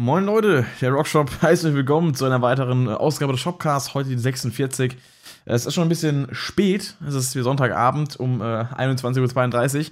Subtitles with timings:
[0.00, 4.16] Moin Leute, der Rockshop heißt euch willkommen zu einer weiteren Ausgabe des Shopcasts, heute die
[4.16, 4.96] 46.
[5.44, 9.84] Es ist schon ein bisschen spät, es ist wie Sonntagabend um äh, 21.32 Uhr.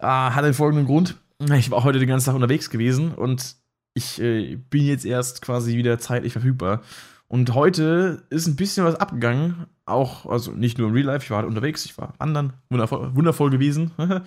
[0.00, 1.14] Äh, hat den folgenden Grund,
[1.56, 3.54] ich war heute den ganzen Tag unterwegs gewesen und
[3.94, 6.82] ich äh, bin jetzt erst quasi wieder zeitlich verfügbar.
[7.28, 9.66] Und heute ist ein bisschen was abgegangen.
[9.84, 13.14] Auch, also nicht nur im Real Life, ich war halt unterwegs, ich war wandern, wundervoll,
[13.14, 13.90] wundervoll gewesen.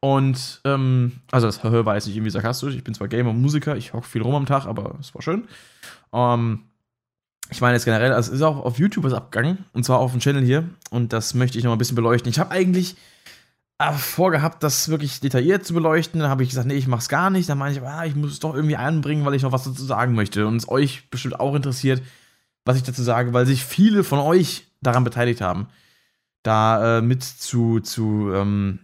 [0.00, 2.74] und, ähm, also das war jetzt nicht irgendwie sarkastisch.
[2.74, 5.22] Ich bin zwar Gamer und Musiker, ich hocke viel rum am Tag, aber es war
[5.22, 5.48] schön.
[6.12, 6.64] Ähm,
[7.50, 10.10] ich meine jetzt generell, also es ist auch auf YouTube was abgegangen, und zwar auf
[10.10, 10.68] dem Channel hier.
[10.90, 12.30] Und das möchte ich noch mal ein bisschen beleuchten.
[12.30, 12.96] Ich habe eigentlich
[13.78, 16.20] äh, vorgehabt, das wirklich detailliert zu beleuchten.
[16.20, 17.48] Dann habe ich gesagt, nee, ich mach's gar nicht.
[17.48, 19.84] Dann meine ich, ah, ich muss es doch irgendwie einbringen, weil ich noch was dazu
[19.84, 20.46] sagen möchte.
[20.46, 22.02] Und es euch bestimmt auch interessiert,
[22.66, 25.68] was ich dazu sage, weil sich viele von euch daran beteiligt haben,
[26.42, 28.80] da äh, mit zu, zu ähm,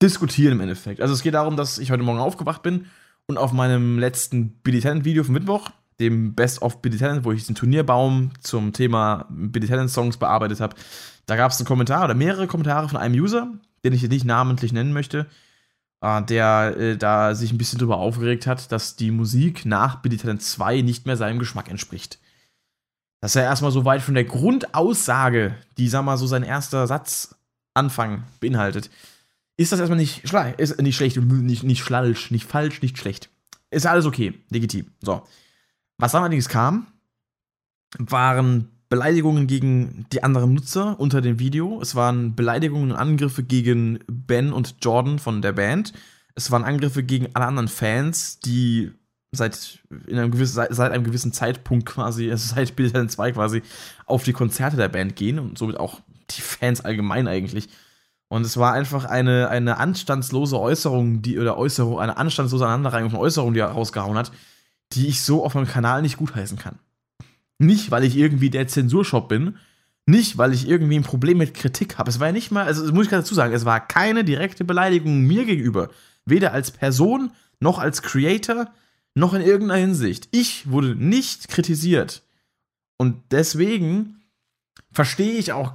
[0.00, 1.00] diskutieren im Endeffekt.
[1.00, 2.86] Also es geht darum, dass ich heute Morgen aufgewacht bin
[3.26, 7.32] und auf meinem letzten Billy Talent Video vom Mittwoch, dem Best of Billy Talent, wo
[7.32, 10.76] ich den Turnierbaum zum Thema Billy Talent Songs bearbeitet habe,
[11.24, 13.50] da gab es einen Kommentar oder mehrere Kommentare von einem User,
[13.84, 15.26] den ich jetzt nicht namentlich nennen möchte,
[16.02, 20.18] äh, der äh, da sich ein bisschen darüber aufgeregt hat, dass die Musik nach Billy
[20.18, 22.18] Talent 2 nicht mehr seinem Geschmack entspricht.
[23.22, 26.88] Das ist ja erstmal so weit von der Grundaussage, die, sag mal, so sein erster
[26.88, 28.90] Satzanfang beinhaltet.
[29.56, 33.30] Ist das erstmal nicht, ist nicht schlecht, nicht, nicht schlalsch, nicht falsch, nicht schlecht.
[33.70, 34.86] Ist alles okay, legitim.
[35.00, 35.22] So.
[35.98, 36.88] Was dann allerdings kam,
[37.96, 41.80] waren Beleidigungen gegen die anderen Nutzer unter dem Video.
[41.80, 45.92] Es waren Beleidigungen und Angriffe gegen Ben und Jordan von der Band.
[46.34, 48.90] Es waren Angriffe gegen alle anderen Fans, die
[49.32, 53.62] seit, in einem gewissen, seit, seit einem gewissen Zeitpunkt quasi, also seit Bild 2 quasi,
[54.06, 57.68] auf die Konzerte der Band gehen und somit auch die Fans allgemein eigentlich.
[58.28, 63.20] Und es war einfach eine, eine anstandslose Äußerung, die, oder Äußerung, eine anstandslose Aneinanderreihung von
[63.20, 64.32] Äußerungen, die er rausgehauen hat,
[64.92, 66.78] die ich so auf meinem Kanal nicht gutheißen kann.
[67.58, 69.56] Nicht, weil ich irgendwie der Zensurshop bin,
[70.06, 72.10] nicht, weil ich irgendwie ein Problem mit Kritik habe.
[72.10, 74.24] Es war ja nicht mal, also das muss ich gerade dazu sagen, es war keine
[74.24, 75.90] direkte Beleidigung mir gegenüber.
[76.24, 78.66] Weder als Person noch als Creator
[79.14, 80.28] noch in irgendeiner Hinsicht.
[80.30, 82.22] Ich wurde nicht kritisiert.
[82.98, 84.22] Und deswegen
[84.92, 85.74] verstehe ich auch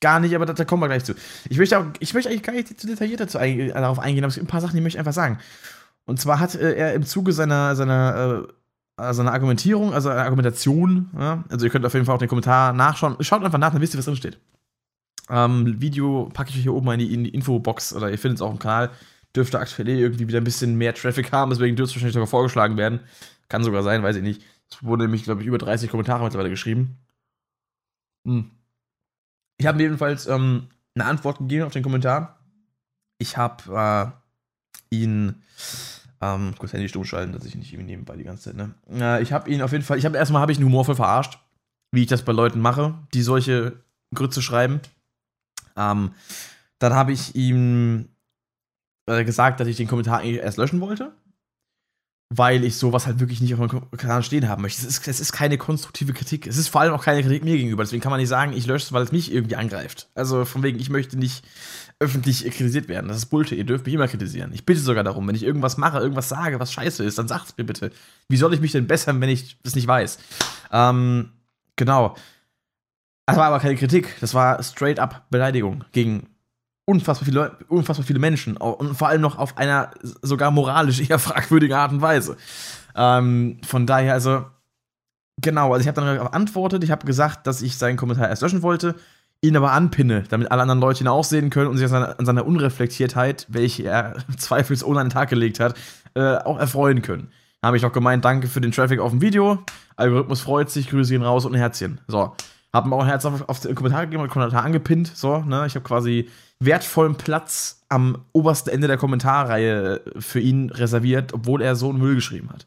[0.00, 1.14] gar nicht, aber da, da, kommen wir gleich zu.
[1.48, 4.24] Ich möchte, auch, ich möchte eigentlich gar nicht zu detailliert dazu ein, äh, darauf eingehen,
[4.24, 5.38] aber es gibt ein paar Sachen, die möchte ich einfach sagen.
[6.04, 8.46] Und zwar hat äh, er im Zuge seiner, seiner,
[8.98, 12.28] äh, seiner Argumentierung, also einer Argumentation, ja, also ihr könnt auf jeden Fall auch den
[12.28, 13.16] Kommentar nachschauen.
[13.20, 14.38] Schaut einfach nach, dann wisst ihr, was drin steht.
[15.28, 18.36] Ähm, Video packe ich euch hier oben in die, in die Infobox oder ihr findet
[18.36, 18.90] es auch im Kanal
[19.36, 22.76] dürfte aktuell irgendwie wieder ein bisschen mehr Traffic haben, deswegen dürfte es wahrscheinlich sogar vorgeschlagen
[22.76, 23.00] werden.
[23.48, 24.42] Kann sogar sein, weiß ich nicht.
[24.70, 26.98] Es wurde nämlich, glaube ich, über 30 Kommentare mittlerweile geschrieben.
[28.24, 28.50] Hm.
[29.58, 32.40] Ich habe jedenfalls ähm, eine Antwort gegeben auf den Kommentar.
[33.18, 34.14] Ich habe
[34.90, 35.42] äh, ihn,
[36.20, 38.74] ähm, kurz Handy stumm schalten, dass ich nicht irgendwie nebenbei die ganze Zeit, ne?
[38.90, 41.38] Äh, ich habe ihn auf jeden Fall, ich habe erstmal habe ich ihn humorvoll verarscht,
[41.92, 43.80] wie ich das bei Leuten mache, die solche
[44.12, 44.80] Grütze schreiben.
[45.76, 46.12] Ähm,
[46.78, 48.08] dann habe ich ihm
[49.06, 51.12] äh, gesagt, dass ich den Kommentar erst löschen wollte,
[52.34, 54.80] weil ich sowas halt wirklich nicht auf meinem Kanal stehen haben möchte.
[54.80, 56.46] Es ist, es ist keine konstruktive Kritik.
[56.46, 57.84] Es ist vor allem auch keine Kritik mir gegenüber.
[57.84, 60.08] Deswegen kann man nicht sagen, ich lösche es, weil es mich irgendwie angreift.
[60.14, 61.44] Also von wegen, ich möchte nicht
[62.00, 63.08] öffentlich kritisiert werden.
[63.08, 63.56] Das ist Bullshit.
[63.56, 64.52] Ihr dürft mich immer kritisieren.
[64.52, 67.46] Ich bitte sogar darum, wenn ich irgendwas mache, irgendwas sage, was scheiße ist, dann sagt
[67.46, 67.92] es mir bitte.
[68.28, 70.18] Wie soll ich mich denn bessern, wenn ich das nicht weiß?
[70.72, 71.30] Ähm,
[71.76, 72.16] genau.
[73.26, 74.16] Das war aber keine Kritik.
[74.20, 76.28] Das war straight up Beleidigung gegen
[76.86, 79.90] unfassbar viele, unfassbar viele Menschen und vor allem noch auf einer
[80.22, 82.36] sogar moralisch eher fragwürdigen Art und Weise.
[82.94, 84.46] Ähm, von daher, also,
[85.42, 88.62] genau, also ich habe dann geantwortet, ich habe gesagt, dass ich seinen Kommentar erst löschen
[88.62, 88.94] wollte,
[89.42, 92.18] ihn aber anpinne, damit alle anderen Leute ihn auch sehen können und sich an seiner,
[92.18, 95.74] an seiner Unreflektiertheit, welche er zweifelsohne an den Tag gelegt hat,
[96.14, 97.28] äh, auch erfreuen können.
[97.60, 99.58] Da habe ich noch gemeint, danke für den Traffic auf dem Video,
[99.96, 102.00] Algorithmus freut sich, Grüße ihn raus und ein Herzchen.
[102.06, 102.32] So,
[102.76, 105.74] habe mir auch ein Herz auf, auf den Kommentar gegeben, Kommentar angepinnt, so, ne, ich
[105.74, 106.28] habe quasi
[106.60, 112.14] wertvollen Platz am obersten Ende der Kommentarreihe für ihn reserviert, obwohl er so einen Müll
[112.14, 112.66] geschrieben hat.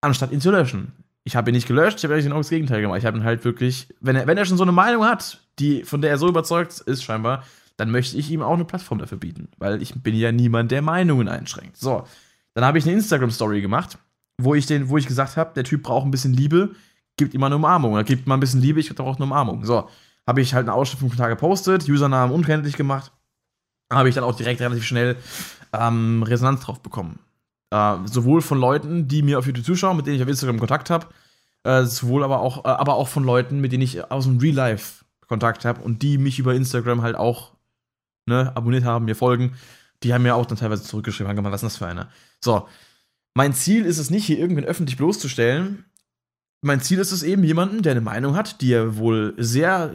[0.00, 0.92] Anstatt ihn zu löschen.
[1.24, 2.98] Ich habe ihn nicht gelöscht, ich habe eigentlich genau das Gegenteil gemacht.
[2.98, 5.84] Ich habe ihn halt wirklich, wenn er, wenn er schon so eine Meinung hat, die,
[5.84, 7.44] von der er so überzeugt ist, scheinbar,
[7.76, 9.48] dann möchte ich ihm auch eine Plattform dafür bieten.
[9.58, 11.76] Weil ich bin ja niemand, der Meinungen einschränkt.
[11.76, 12.04] So,
[12.54, 13.98] dann habe ich eine Instagram-Story gemacht,
[14.38, 16.70] wo ich, den, wo ich gesagt habe, der Typ braucht ein bisschen Liebe,
[17.16, 17.96] gibt ihm mal eine Umarmung.
[17.96, 19.64] Er gibt mal ein bisschen Liebe, ich brauche eine Umarmung.
[19.64, 19.88] So,
[20.26, 23.12] habe ich halt einen Ausschnitt vom Kommentar gepostet, Usernamen unkenntlich gemacht.
[23.92, 25.16] Habe ich dann auch direkt relativ schnell
[25.72, 27.18] ähm, Resonanz drauf bekommen.
[27.70, 30.90] Äh, sowohl von Leuten, die mir auf YouTube zuschauen, mit denen ich auf Instagram Kontakt
[30.90, 31.06] habe,
[31.64, 34.54] äh, sowohl aber auch, äh, aber auch von Leuten, mit denen ich aus dem Real
[34.54, 37.52] Life Kontakt habe und die mich über Instagram halt auch
[38.26, 39.54] ne, abonniert haben, mir folgen.
[40.02, 42.08] Die haben mir auch dann teilweise zurückgeschrieben, haben gemeint, was ist das für einer?
[42.40, 42.66] So,
[43.34, 45.84] mein Ziel ist es nicht, hier irgendwen öffentlich bloßzustellen.
[46.62, 49.92] Mein Ziel ist es eben, jemanden, der eine Meinung hat, die er wohl sehr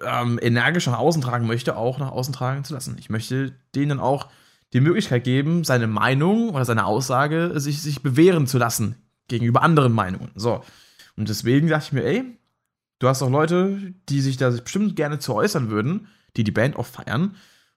[0.00, 2.96] ähm, energisch nach außen tragen möchte, auch nach außen tragen zu lassen.
[2.98, 4.28] Ich möchte denen auch
[4.72, 8.96] die Möglichkeit geben, seine Meinung oder seine Aussage sich, sich bewähren zu lassen
[9.28, 10.30] gegenüber anderen Meinungen.
[10.34, 10.62] So.
[11.16, 12.24] Und deswegen dachte ich mir, ey,
[12.98, 16.06] du hast auch Leute, die sich da bestimmt gerne zu äußern würden,
[16.36, 17.36] die die Band auch feiern.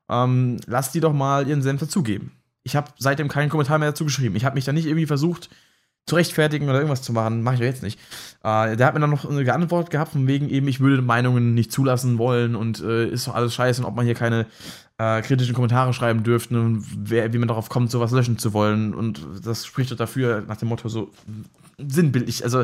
[0.09, 2.31] Ähm, lass die doch mal ihren Senf dazugeben.
[2.63, 4.35] Ich habe seitdem keinen Kommentar mehr dazu geschrieben.
[4.35, 5.49] Ich habe mich da nicht irgendwie versucht,
[6.05, 7.41] zu rechtfertigen oder irgendwas zu machen.
[7.41, 7.99] Mache ich ja jetzt nicht.
[8.43, 11.53] Äh, der hat mir dann noch eine geantwortet gehabt, von wegen eben, ich würde Meinungen
[11.53, 14.45] nicht zulassen wollen und äh, ist doch alles scheiße ob man hier keine
[14.97, 18.93] äh, kritischen Kommentare schreiben dürfte und wer, wie man darauf kommt, sowas löschen zu wollen.
[18.93, 21.11] Und das spricht doch dafür, nach dem Motto so
[21.77, 22.63] sinnbildlich, also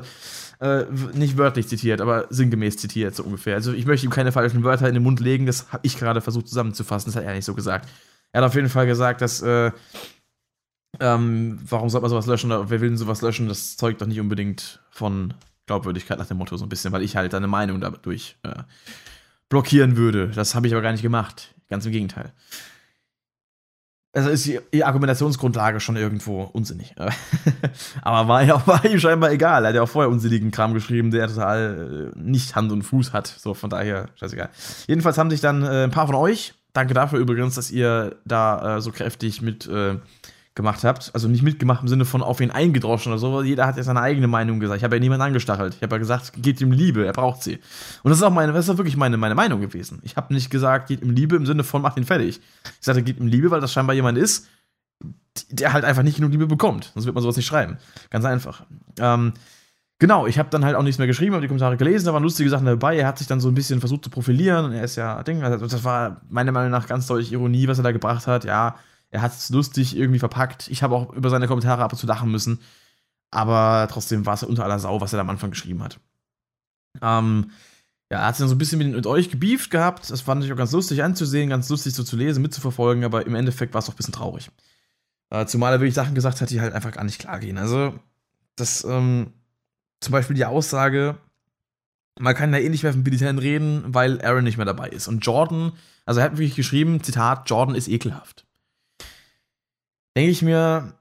[0.59, 3.55] äh, nicht wörtlich zitiert, aber sinngemäß zitiert, so ungefähr.
[3.55, 6.21] Also ich möchte ihm keine falschen Wörter in den Mund legen, das habe ich gerade
[6.21, 7.89] versucht zusammenzufassen, das hat er nicht so gesagt.
[8.31, 9.71] Er hat auf jeden Fall gesagt, dass äh,
[10.99, 13.47] ähm, warum sollte man sowas löschen wer will denn sowas löschen?
[13.47, 15.33] Das zeugt doch nicht unbedingt von
[15.65, 18.63] Glaubwürdigkeit nach dem Motto so ein bisschen, weil ich halt deine Meinung dadurch äh,
[19.49, 20.27] blockieren würde.
[20.27, 21.53] Das habe ich aber gar nicht gemacht.
[21.69, 22.33] Ganz im Gegenteil.
[24.13, 26.93] Also ist die, die Argumentationsgrundlage schon irgendwo unsinnig.
[28.01, 29.63] aber war ja war ihm scheinbar egal.
[29.63, 33.13] Er hat ja auch vorher unsinnigen Kram geschrieben, der total äh, nicht Hand und Fuß
[33.13, 33.27] hat.
[33.27, 34.49] So, von daher, scheißegal.
[34.88, 38.77] Jedenfalls haben sich dann äh, ein paar von euch, danke dafür übrigens, dass ihr da
[38.77, 39.95] äh, so kräftig mit äh,
[40.53, 41.12] gemacht habt.
[41.13, 43.42] Also nicht mitgemacht im Sinne von auf ihn eingedroschen oder so.
[43.42, 44.77] Jeder hat ja seine eigene Meinung gesagt.
[44.77, 45.75] Ich habe ja niemanden angestachelt.
[45.75, 47.59] Ich habe ja gesagt, geht ihm Liebe, er braucht sie.
[48.03, 50.00] Und das ist auch meine, das ist wirklich meine, meine Meinung gewesen.
[50.03, 52.42] Ich habe nicht gesagt, geht ihm Liebe im Sinne von mach ihn fertig.
[52.65, 54.48] Ich sagte, geht ihm Liebe, weil das scheinbar jemand ist,
[55.50, 56.92] der halt einfach nicht genug Liebe bekommt.
[56.94, 57.77] Sonst wird man sowas nicht schreiben.
[58.09, 58.65] Ganz einfach.
[59.00, 59.33] Ähm,
[60.00, 62.24] genau, ich habe dann halt auch nichts mehr geschrieben, habe die Kommentare gelesen, da waren
[62.24, 62.98] lustige Sachen dabei.
[62.98, 65.42] Er hat sich dann so ein bisschen versucht zu profilieren und er ist ja, Ding,
[65.44, 68.44] also das war meiner Meinung nach ganz deutlich Ironie, was er da gebracht hat.
[68.44, 68.75] Ja,
[69.11, 70.69] er hat es lustig irgendwie verpackt.
[70.69, 72.59] Ich habe auch über seine Kommentare ab und zu lachen müssen.
[73.29, 75.99] Aber trotzdem war es unter aller Sau, was er da am Anfang geschrieben hat.
[77.01, 77.51] Ähm,
[78.09, 80.09] ja, er hat sich dann so ein bisschen mit, mit, euch gebieft gehabt.
[80.09, 83.35] Das fand ich auch ganz lustig anzusehen, ganz lustig so zu lesen, mitzuverfolgen, aber im
[83.35, 84.49] Endeffekt war es auch ein bisschen traurig.
[85.29, 87.57] Äh, zumal er wirklich Sachen gesagt hat, die halt einfach gar nicht klar gehen.
[87.57, 87.97] Also,
[88.55, 89.31] das, ähm,
[90.01, 91.17] zum Beispiel die Aussage,
[92.19, 94.89] man kann ja eh nicht mehr von Billy Talent reden, weil Aaron nicht mehr dabei
[94.89, 95.07] ist.
[95.07, 95.71] Und Jordan,
[96.05, 98.45] also er hat wirklich geschrieben, Zitat, Jordan ist ekelhaft
[100.15, 100.93] denke ich mir,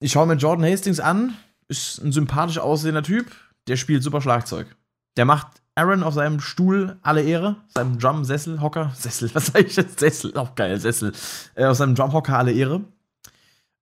[0.00, 1.36] ich schaue mir Jordan Hastings an,
[1.68, 3.30] ist ein sympathisch aussehender Typ,
[3.68, 4.74] der spielt super Schlagzeug.
[5.16, 9.76] Der macht Aaron auf seinem Stuhl alle Ehre, seinem Drum-Sessel, Hocker, Sessel, was sag ich
[9.76, 10.00] jetzt?
[10.00, 11.12] Sessel, auch geil, Sessel,
[11.54, 12.84] äh, auf seinem Drum-Hocker alle Ehre.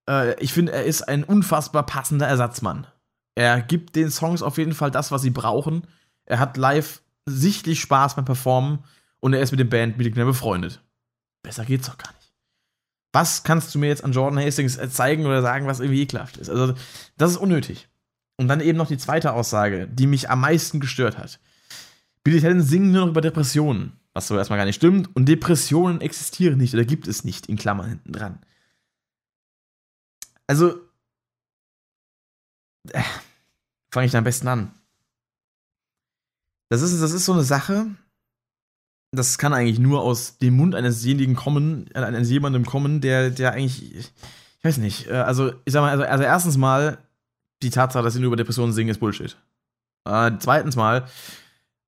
[0.08, 2.86] Äh, ich finde, er ist ein unfassbar passender Ersatzmann.
[3.34, 5.86] Er gibt den Songs auf jeden Fall das, was sie brauchen.
[6.24, 8.80] Er hat live sichtlich Spaß beim Performen
[9.20, 10.82] und er ist mit dem Bandmitglied befreundet.
[11.42, 12.17] Besser geht's doch gar nicht
[13.12, 16.36] was kannst du mir jetzt an Jordan Hastings äh, zeigen oder sagen, was irgendwie ekelhaft
[16.36, 16.50] ist?
[16.50, 16.74] Also,
[17.16, 17.88] das ist unnötig.
[18.36, 21.40] Und dann eben noch die zweite Aussage, die mich am meisten gestört hat.
[22.22, 25.14] Billy Talent singen nur noch über Depressionen, was so erstmal gar nicht stimmt.
[25.16, 28.38] Und Depressionen existieren nicht oder gibt es nicht, in Klammern hinten dran.
[30.46, 30.78] Also,
[32.90, 33.02] äh,
[33.90, 34.72] fange ich da am besten an.
[36.68, 37.86] Das ist, das ist so eine Sache,
[39.10, 43.52] das kann eigentlich nur aus dem Mund eines kommen, äh, eines jemandem kommen, der, der
[43.52, 46.98] eigentlich, ich weiß nicht, äh, also ich sag mal, also, also erstens mal,
[47.62, 49.36] die Tatsache, dass sie nur über Depressionen singen, ist Bullshit.
[50.04, 51.06] Äh, zweitens mal,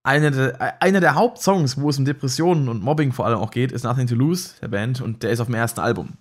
[0.02, 3.70] einer der, einer der Hauptsongs, wo es um Depressionen und Mobbing vor allem auch geht,
[3.70, 6.14] ist Nothing to Lose, der Band, und der ist auf dem ersten Album.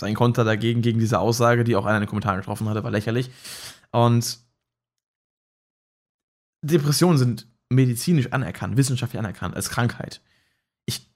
[0.00, 2.90] Sein Konter dagegen, gegen diese Aussage, die auch einer in den Kommentaren getroffen hatte, war
[2.90, 3.30] lächerlich.
[3.92, 4.38] Und
[6.62, 10.22] Depressionen sind medizinisch anerkannt, wissenschaftlich anerkannt als Krankheit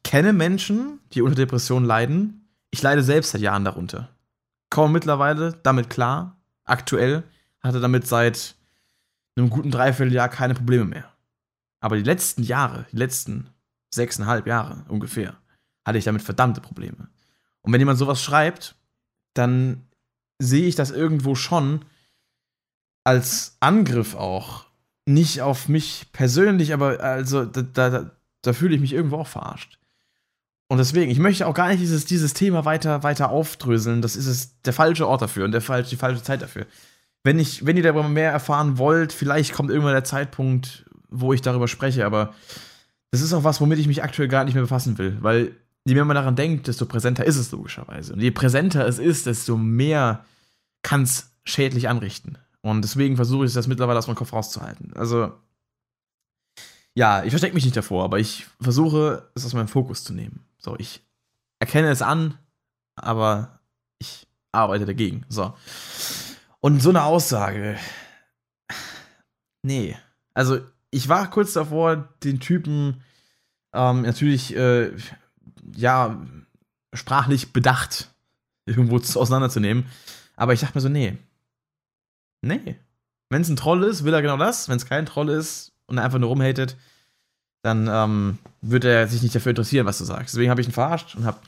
[0.05, 2.49] kenne Menschen, die unter Depressionen leiden.
[2.71, 4.11] Ich leide selbst seit Jahren darunter.
[4.71, 6.37] Komme mittlerweile damit klar.
[6.65, 7.25] Aktuell
[7.61, 8.55] hatte damit seit
[9.37, 11.13] einem guten Dreivierteljahr keine Probleme mehr.
[11.81, 13.51] Aber die letzten Jahre, die letzten
[13.93, 15.37] sechseinhalb Jahre ungefähr,
[15.85, 17.09] hatte ich damit verdammte Probleme.
[17.63, 18.77] Und wenn jemand sowas schreibt,
[19.35, 19.87] dann
[20.39, 21.85] sehe ich das irgendwo schon
[23.05, 24.67] als Angriff auch.
[25.07, 29.79] Nicht auf mich persönlich, aber also da, da, da fühle ich mich irgendwo auch verarscht.
[30.69, 34.03] Und deswegen, ich möchte auch gar nicht dieses, dieses Thema weiter, weiter aufdröseln.
[34.03, 36.67] Das ist es der falsche Ort dafür und der die falsche Zeit dafür.
[37.23, 41.43] Wenn, ich, wenn ihr darüber mehr erfahren wollt, vielleicht kommt irgendwann der Zeitpunkt, wo ich
[41.43, 42.35] darüber spreche, aber
[43.11, 45.53] das ist auch was, womit ich mich aktuell gar nicht mehr befassen will, weil
[45.85, 48.15] je mehr man daran denkt, desto präsenter ist es logischerweise.
[48.15, 50.25] Und je präsenter es ist, desto mehr
[50.83, 52.39] kann es schädlich anrichten.
[52.63, 54.93] Und deswegen versuche ich das mittlerweile aus meinem Kopf rauszuhalten.
[54.95, 55.33] Also,
[56.95, 60.47] ja, ich verstecke mich nicht davor, aber ich versuche, es aus meinem Fokus zu nehmen.
[60.59, 61.03] So, ich
[61.59, 62.39] erkenne es an,
[62.95, 63.59] aber
[63.99, 65.27] ich arbeite dagegen.
[65.29, 65.55] So.
[66.61, 67.77] Und so eine Aussage.
[69.63, 69.97] Nee.
[70.35, 70.61] Also,
[70.91, 73.03] ich war kurz davor, den Typen
[73.73, 74.93] ähm, natürlich, äh,
[75.75, 76.23] ja,
[76.93, 78.15] sprachlich bedacht
[78.67, 79.87] irgendwo auseinanderzunehmen.
[80.37, 81.19] Aber ich dachte mir so, nee.
[82.41, 82.77] Nee.
[83.31, 84.69] Wenn es ein Troll ist, will er genau das.
[84.69, 86.77] Wenn es kein Troll ist und einfach nur rumhatet,
[87.65, 90.35] dann ähm, wird er sich nicht dafür interessieren, was du sagst.
[90.35, 91.39] Deswegen habe ich ihn verarscht und habe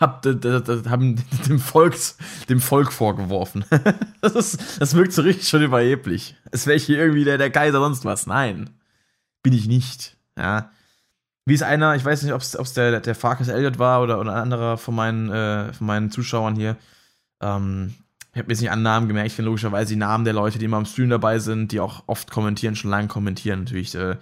[0.00, 2.16] hab, dem, Volks,
[2.48, 3.64] dem Volk vorgeworfen.
[4.22, 6.36] das, ist, das wirkt so richtig schon überheblich.
[6.52, 8.26] Es wäre hier irgendwie der, der Kaiser sonst was.
[8.26, 8.70] Nein,
[9.42, 10.16] bin ich nicht.
[10.38, 10.70] Ja.
[11.44, 14.32] Wie ist einer, ich weiß nicht, ob es der, der Farkas Elliott war oder, oder
[14.32, 16.76] ein anderer von meinen, äh, von meinen Zuschauern hier.
[17.42, 17.94] Ähm,
[18.36, 20.58] ich habe mir jetzt nicht an Namen gemerkt, ich kenne logischerweise die Namen der Leute,
[20.58, 23.60] die immer am Stream dabei sind, die auch oft kommentieren, schon lange kommentieren.
[23.60, 24.16] Natürlich, äh,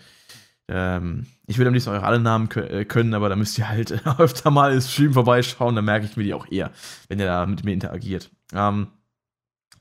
[0.69, 4.07] ähm, ich würde am liebsten eure alle Namen äh, können, aber da müsst ihr halt
[4.19, 6.71] öfter mal im Stream vorbeischauen, dann merke ich mir die auch eher,
[7.09, 8.31] wenn ihr da mit mir interagiert.
[8.53, 8.87] Ähm,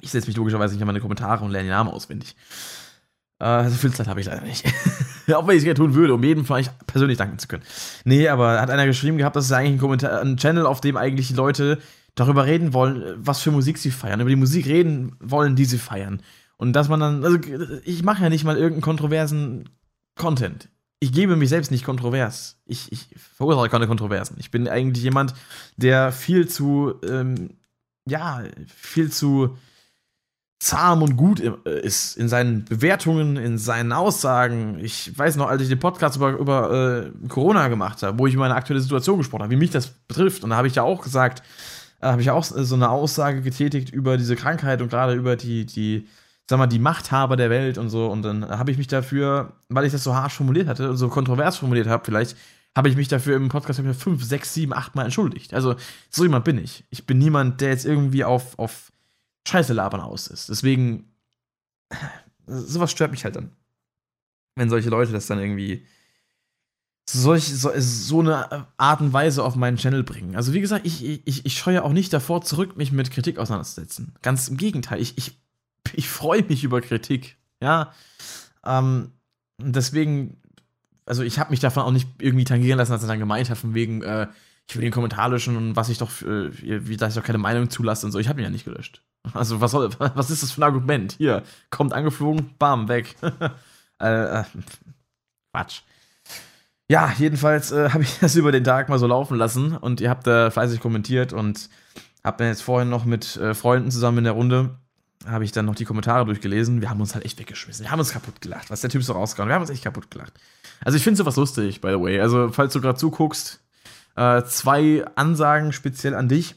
[0.01, 2.35] ich setze mich logischerweise nicht an meine Kommentare und lerne die Namen auswendig.
[3.37, 4.65] Äh, so viel Zeit habe ich leider nicht.
[5.31, 7.63] Auch wenn ich es gerne tun würde, um jedem euch persönlich danken zu können.
[8.03, 10.97] Nee, aber hat einer geschrieben gehabt, dass es eigentlich ein, Kommentar, ein Channel, auf dem
[10.97, 11.77] eigentlich die Leute
[12.15, 15.77] darüber reden wollen, was für Musik sie feiern, über die Musik reden wollen, die sie
[15.77, 16.21] feiern.
[16.57, 17.37] Und dass man dann, also
[17.83, 19.69] ich mache ja nicht mal irgendeinen kontroversen
[20.15, 20.69] Content.
[20.99, 22.61] Ich gebe mich selbst nicht kontrovers.
[22.65, 24.37] Ich, ich verursache keine Kontroversen.
[24.39, 25.33] Ich bin eigentlich jemand,
[25.75, 27.57] der viel zu, ähm,
[28.05, 29.57] ja, viel zu
[30.63, 34.79] zahm und gut äh, ist in seinen Bewertungen, in seinen Aussagen.
[34.79, 38.33] Ich weiß noch, als ich den Podcast über, über äh, Corona gemacht habe, wo ich
[38.33, 40.43] über meine aktuelle Situation gesprochen habe, wie mich das betrifft.
[40.43, 41.43] Und da habe ich ja auch gesagt,
[42.03, 46.07] habe ich auch so eine Aussage getätigt über diese Krankheit und gerade über die, die,
[46.49, 48.07] sag mal, die Machthaber der Welt und so.
[48.07, 51.09] Und dann habe ich mich dafür, weil ich das so harsch formuliert hatte und so
[51.09, 52.37] kontrovers formuliert habe, vielleicht,
[52.75, 55.53] habe ich mich dafür im Podcast fünf, sechs, sieben, acht Mal entschuldigt.
[55.53, 55.75] Also,
[56.09, 56.83] so jemand bin ich.
[56.89, 58.91] Ich bin niemand, der jetzt irgendwie auf, auf
[59.47, 60.49] Scheiße labern aus ist.
[60.49, 61.13] Deswegen,
[62.47, 63.51] sowas stört mich halt dann.
[64.55, 65.85] Wenn solche Leute das dann irgendwie
[67.05, 70.35] solch, so, so eine Art und Weise auf meinen Channel bringen.
[70.35, 74.13] Also wie gesagt, ich, ich, ich scheue auch nicht davor zurück, mich mit Kritik auseinanderzusetzen.
[74.21, 75.37] Ganz im Gegenteil, ich, ich,
[75.93, 77.37] ich freue mich über Kritik.
[77.61, 77.93] Ja.
[78.65, 79.11] Ähm,
[79.59, 80.37] deswegen,
[81.05, 83.57] also ich habe mich davon auch nicht irgendwie tangieren lassen, als er dann gemeint hat,
[83.57, 84.27] von wegen, äh,
[84.67, 87.37] ich will den Kommentar löschen und was ich doch, äh, wie, dass ich doch keine
[87.37, 88.19] Meinung zulasse und so.
[88.19, 89.01] Ich habe ihn ja nicht gelöscht.
[89.33, 91.13] Also, was, soll, was ist das für ein Argument?
[91.17, 93.15] Hier, kommt angeflogen, bam, weg.
[94.01, 94.43] äh, äh,
[95.53, 95.83] Quatsch.
[96.89, 100.09] Ja, jedenfalls äh, habe ich das über den Tag mal so laufen lassen und ihr
[100.09, 101.69] habt da fleißig kommentiert und
[102.23, 104.77] habt dann jetzt vorhin noch mit äh, Freunden zusammen in der Runde,
[105.25, 106.81] habe ich dann noch die Kommentare durchgelesen.
[106.81, 107.85] Wir haben uns halt echt weggeschmissen.
[107.85, 110.11] Wir haben uns kaputt gelacht, was der Typ so rausgehauen Wir haben uns echt kaputt
[110.11, 110.33] gelacht.
[110.83, 112.19] Also, ich finde sowas lustig, by the way.
[112.19, 113.61] Also, falls du gerade zuguckst,
[114.15, 116.55] äh, zwei Ansagen speziell an dich.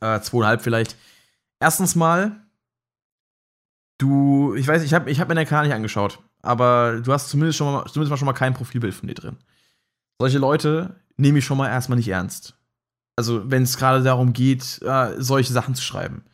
[0.00, 0.96] Äh, zweieinhalb vielleicht
[1.60, 2.40] erstens mal,
[3.98, 7.28] du, ich weiß, ich habe ich hab mir den Kanal nicht angeschaut, aber du hast
[7.28, 9.36] zumindest schon mal, zumindest mal schon mal kein Profilbild von dir drin.
[10.18, 12.54] Solche Leute nehme ich schon mal erstmal nicht ernst.
[13.16, 16.24] Also, wenn es gerade darum geht, äh, solche Sachen zu schreiben.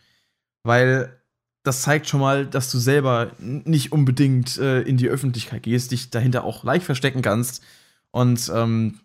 [0.62, 1.20] Weil
[1.64, 6.10] das zeigt schon mal, dass du selber nicht unbedingt äh, in die Öffentlichkeit gehst, dich
[6.10, 7.62] dahinter auch leicht verstecken kannst
[8.12, 9.00] und ähm,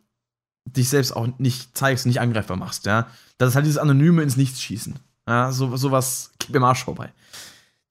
[0.65, 3.07] dich selbst auch nicht zeigst, nicht angreifbar machst, ja.
[3.39, 4.99] Das ist halt dieses anonyme ins Nichts schießen.
[5.27, 7.11] Ja, so, sowas gibt mir Arsch vorbei.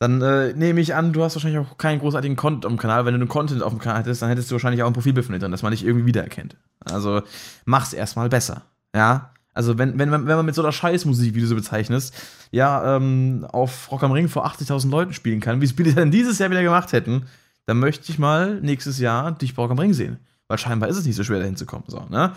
[0.00, 3.04] Dann äh, nehme ich an, du hast wahrscheinlich auch keinen großartigen Content auf dem Kanal.
[3.04, 5.26] Wenn du einen Content auf dem Kanal hättest, dann hättest du wahrscheinlich auch ein Profilbild
[5.26, 6.56] von dir drin, das man nicht irgendwie wiedererkennt.
[6.80, 7.20] Also
[7.66, 8.62] mach's erstmal besser.
[8.96, 9.34] Ja.
[9.52, 12.14] Also wenn, wenn, man, wenn man mit so einer Scheißmusik, wie du so bezeichnest,
[12.50, 16.10] ja, ähm, auf Rock am Ring vor 80.000 Leuten spielen kann, wie es Billy dann
[16.10, 17.26] dieses Jahr wieder gemacht hätten,
[17.66, 20.18] dann möchte ich mal nächstes Jahr dich bei Rock am Ring sehen.
[20.48, 21.84] Weil scheinbar ist es nicht so schwer, dahin zu kommen.
[21.88, 22.32] So, ne?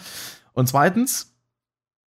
[0.51, 1.34] Und zweitens,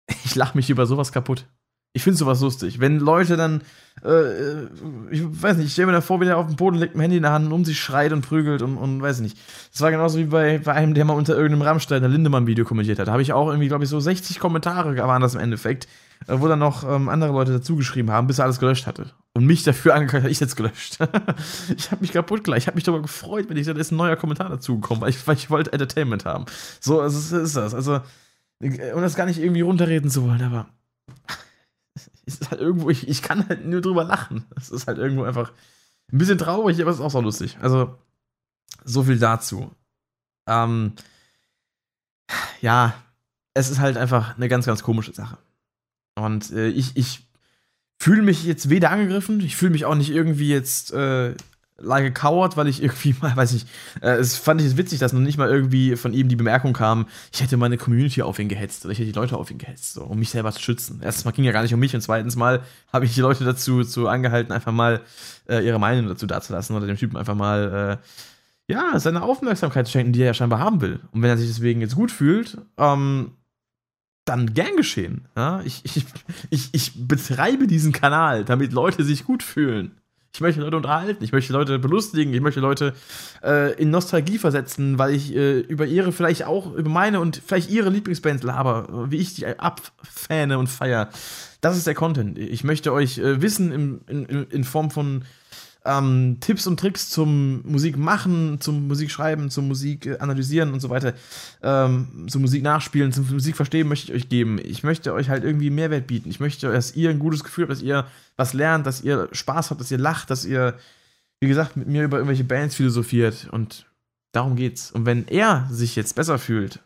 [0.24, 1.46] ich lache mich über sowas kaputt.
[1.94, 2.80] Ich finde sowas lustig.
[2.80, 3.62] Wenn Leute dann,
[4.04, 4.68] äh, äh,
[5.12, 7.02] ich weiß nicht, ich stelle mir da vor, wie der auf dem Boden mit dem
[7.02, 9.38] Handy in der Hand und um sich schreit und prügelt und, und weiß nicht.
[9.74, 12.98] Das war genauso wie bei, bei einem, der mal unter irgendeinem Rammstein ein Lindemann-Video kommentiert
[12.98, 13.10] hat.
[13.10, 15.90] Da habe ich auch irgendwie, glaube ich, so 60 Kommentare waren das im Endeffekt,
[16.28, 19.12] äh, wo dann noch ähm, andere Leute dazugeschrieben haben, bis er alles gelöscht hatte.
[19.34, 20.98] Und mich dafür angekündigt hat, ich jetzt gelöscht.
[21.78, 22.60] ich habe mich kaputt gleich.
[22.60, 25.28] Ich habe mich darüber gefreut, wenn ich da ist ein neuer Kommentar dazugekommen, weil ich,
[25.28, 26.46] weil ich wollte Entertainment haben.
[26.80, 27.74] So also, ist das.
[27.74, 28.00] Also,
[28.62, 30.68] äh, um das gar nicht irgendwie runterreden zu wollen, aber
[32.40, 34.46] ist halt irgendwo, ich, ich kann halt nur drüber lachen.
[34.56, 35.52] Es ist halt irgendwo einfach
[36.12, 37.58] ein bisschen traurig, aber es ist auch so lustig.
[37.62, 37.98] Also,
[38.84, 39.72] so viel dazu.
[40.48, 40.94] Ähm,
[42.62, 42.94] ja,
[43.54, 45.38] es ist halt einfach eine ganz, ganz komische Sache.
[46.16, 47.28] Und äh, ich, ich
[48.00, 51.36] fühle mich jetzt weder angegriffen, ich fühle mich auch nicht irgendwie jetzt äh,
[51.78, 53.66] like a coward, weil ich irgendwie mal, weiß ich,
[54.02, 57.08] äh, es fand ich witzig, dass noch nicht mal irgendwie von ihm die Bemerkung kam,
[57.34, 59.94] ich hätte meine Community auf ihn gehetzt oder ich hätte die Leute auf ihn gehetzt,
[59.94, 61.02] so, um mich selber zu schützen.
[61.04, 62.62] Erstens mal ging ja gar nicht um mich und zweitens mal
[62.92, 65.02] habe ich die Leute dazu, dazu angehalten, einfach mal
[65.48, 68.08] äh, ihre Meinung dazu dazulassen oder dem Typen einfach mal äh,
[68.72, 71.00] ja, seine Aufmerksamkeit zu schenken, die er ja scheinbar haben will.
[71.12, 73.32] Und wenn er sich deswegen jetzt gut fühlt, ähm,
[74.26, 75.28] dann gern geschehen.
[75.36, 75.62] Ja?
[75.66, 76.06] Ich, ich,
[76.50, 80.01] ich, ich betreibe diesen Kanal, damit Leute sich gut fühlen.
[80.34, 82.94] Ich möchte Leute unterhalten, ich möchte Leute belustigen, ich möchte Leute
[83.44, 87.70] äh, in Nostalgie versetzen, weil ich äh, über ihre, vielleicht auch über meine und vielleicht
[87.70, 91.10] ihre Lieblingsbands laber, wie ich die abfäne und feier.
[91.60, 92.38] Das ist der Content.
[92.38, 95.26] Ich möchte euch äh, Wissen in, in, in Form von
[95.84, 100.80] ähm, Tipps und Tricks zum Musik machen, zum Musik schreiben, zum Musik äh, analysieren und
[100.80, 101.14] so weiter,
[101.64, 104.60] ähm, zum Musik nachspielen, zum Musik verstehen möchte ich euch geben.
[104.64, 106.30] Ich möchte euch halt irgendwie Mehrwert bieten.
[106.30, 109.72] Ich möchte, dass ihr ein gutes Gefühl habt, dass ihr was lernt, dass ihr Spaß
[109.72, 110.76] habt, dass ihr lacht, dass ihr,
[111.40, 113.88] wie gesagt, mit mir über irgendwelche Bands philosophiert und
[114.32, 114.92] darum geht's.
[114.92, 116.80] Und wenn er sich jetzt besser fühlt,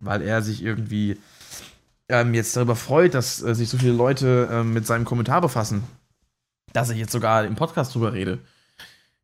[0.00, 1.16] weil er sich irgendwie
[2.10, 5.84] ähm, jetzt darüber freut, dass äh, sich so viele Leute äh, mit seinem Kommentar befassen,
[6.74, 8.40] dass ich jetzt sogar im Podcast drüber rede,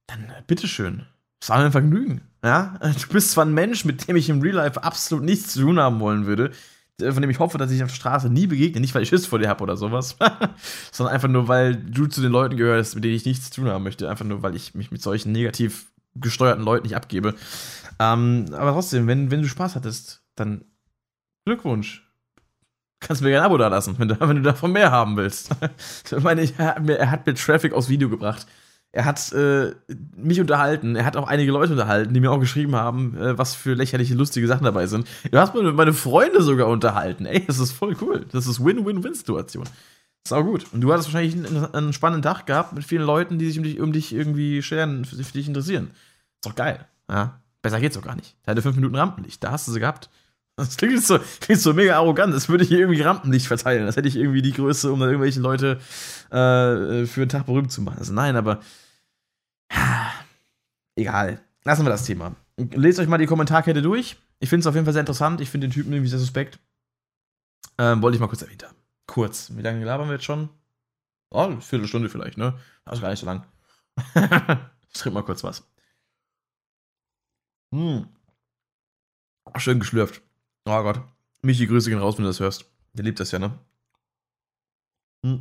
[0.07, 1.07] dann äh, bitteschön.
[1.41, 2.23] Es war ein Vergnügen.
[2.43, 2.79] Ja?
[2.81, 5.79] Du bist zwar ein Mensch, mit dem ich im Real Life absolut nichts zu tun
[5.79, 6.53] haben wollen würde,
[6.99, 9.27] von dem ich hoffe, dass ich auf der Straße nie begegne, nicht weil ich Schiss
[9.27, 10.17] vor dir habe oder sowas,
[10.93, 13.71] sondern einfach nur, weil du zu den Leuten gehörst, mit denen ich nichts zu tun
[13.71, 14.09] haben möchte.
[14.09, 17.35] Einfach nur, weil ich mich mit solchen negativ gesteuerten Leuten nicht abgebe.
[17.99, 20.65] Ähm, aber trotzdem, wenn, wenn du Spaß hattest, dann
[21.47, 22.10] Glückwunsch
[23.01, 25.17] kannst du mir gerne ein Abo da lassen, wenn du, wenn du davon mehr haben
[25.17, 25.51] willst.
[26.05, 28.47] ich meine, er hat, mir, er hat mir Traffic aus Video gebracht.
[28.93, 29.73] Er hat äh,
[30.17, 30.97] mich unterhalten.
[30.97, 34.15] Er hat auch einige Leute unterhalten, die mir auch geschrieben haben, äh, was für lächerliche,
[34.15, 35.07] lustige Sachen dabei sind.
[35.31, 37.25] Du hast mir meine Freunde sogar unterhalten.
[37.25, 38.27] Ey, das ist voll cool.
[38.33, 39.65] Das ist Win-Win-Win-Situation.
[40.25, 40.67] ist auch gut.
[40.73, 43.65] Und du hattest wahrscheinlich einen, einen, spannenden Tag gehabt mit vielen Leuten, die sich um
[43.65, 45.93] dich, um dich irgendwie scheren, für, für dich interessieren.
[46.35, 46.85] Ist doch geil.
[47.09, 47.41] Ja?
[47.63, 48.35] Besser geht's doch gar nicht.
[48.45, 50.11] Deine fünf Minuten Rampenlicht, da hast du sie gehabt.
[50.61, 53.87] Das klingt so, klingt so mega arrogant, das würde ich hier irgendwie Rampenlicht verteilen.
[53.87, 55.81] Das hätte ich irgendwie die Größe, um dann irgendwelche Leute
[56.31, 57.99] äh, für einen Tag berühmt zu machen.
[57.99, 58.61] Also nein, aber
[60.97, 61.41] egal.
[61.65, 62.35] Lassen wir das Thema.
[62.57, 64.17] Lest euch mal die Kommentarkette durch.
[64.39, 65.41] Ich finde es auf jeden Fall sehr interessant.
[65.41, 66.59] Ich finde den Typen irgendwie sehr suspekt.
[67.79, 68.77] Ähm, wollte ich mal kurz erwähnt haben.
[69.07, 69.51] Kurz.
[69.55, 70.51] Wie lange labern wir jetzt schon?
[71.31, 72.59] Oh, eine Viertelstunde vielleicht, ne?
[72.91, 73.47] Ist gar nicht so lang.
[73.97, 75.65] ich trinke mal kurz was.
[77.73, 78.09] Hm.
[79.57, 80.23] Schön geschlürft.
[80.65, 81.01] Oh Gott.
[81.43, 82.65] Michi, Grüße gehen raus, wenn du das hörst.
[82.93, 83.59] Der liebt das ja, ne?
[85.25, 85.41] Hm.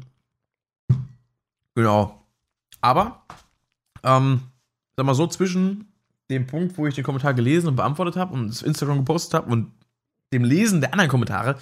[1.75, 2.25] Genau.
[2.82, 3.25] Aber,
[4.03, 4.41] ähm,
[4.95, 5.91] sag mal so, zwischen
[6.29, 9.51] dem Punkt, wo ich den Kommentar gelesen und beantwortet habe und das Instagram gepostet habe
[9.51, 9.71] und
[10.32, 11.60] dem Lesen der anderen Kommentare,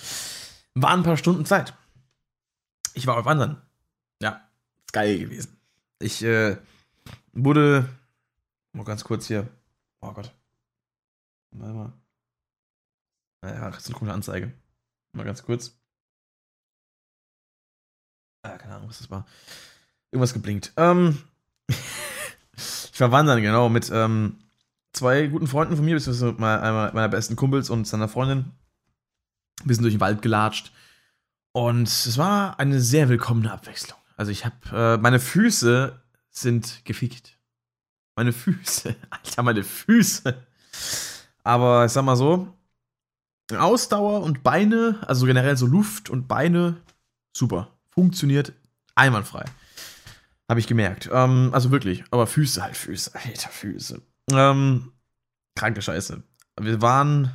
[0.76, 1.74] waren ein paar Stunden Zeit.
[2.94, 3.62] Ich war auf anderen.
[4.22, 4.42] Ja,
[4.86, 5.58] ist geil gewesen.
[6.00, 6.58] Ich äh,
[7.34, 7.88] wurde.
[8.74, 9.48] Mal ganz kurz hier.
[10.02, 10.32] Oh Gott.
[11.52, 11.94] Warte mal.
[13.42, 14.54] Naja, das ist eine coole Anzeige.
[15.14, 15.78] Mal ganz kurz.
[18.44, 19.26] Ah, keine Ahnung, was das war.
[20.12, 20.74] Irgendwas geblinkt.
[20.78, 21.18] Ähm,
[21.68, 24.38] ich war wandern, genau, mit ähm,
[24.94, 28.52] zwei guten Freunden von mir, beziehungsweise meiner, meiner besten Kumpels und seiner Freundin.
[29.64, 30.72] Wir sind durch den Wald gelatscht.
[31.52, 33.98] Und es war eine sehr willkommene Abwechslung.
[34.16, 37.38] Also ich habe, äh, meine Füße sind gefickt.
[38.16, 40.46] Meine Füße, Alter, meine Füße.
[41.44, 42.57] Aber ich sag mal so,
[43.56, 46.82] Ausdauer und Beine, also generell so Luft und Beine,
[47.36, 47.72] super.
[47.92, 48.54] Funktioniert
[48.96, 49.46] einwandfrei.
[50.50, 51.10] Habe ich gemerkt.
[51.12, 52.04] Ähm, also wirklich.
[52.12, 53.16] Aber Füße halt, Füße.
[53.16, 54.02] Alter, Füße.
[54.32, 54.92] Ähm,
[55.56, 56.24] kranke Scheiße.
[56.60, 57.32] Wir waren.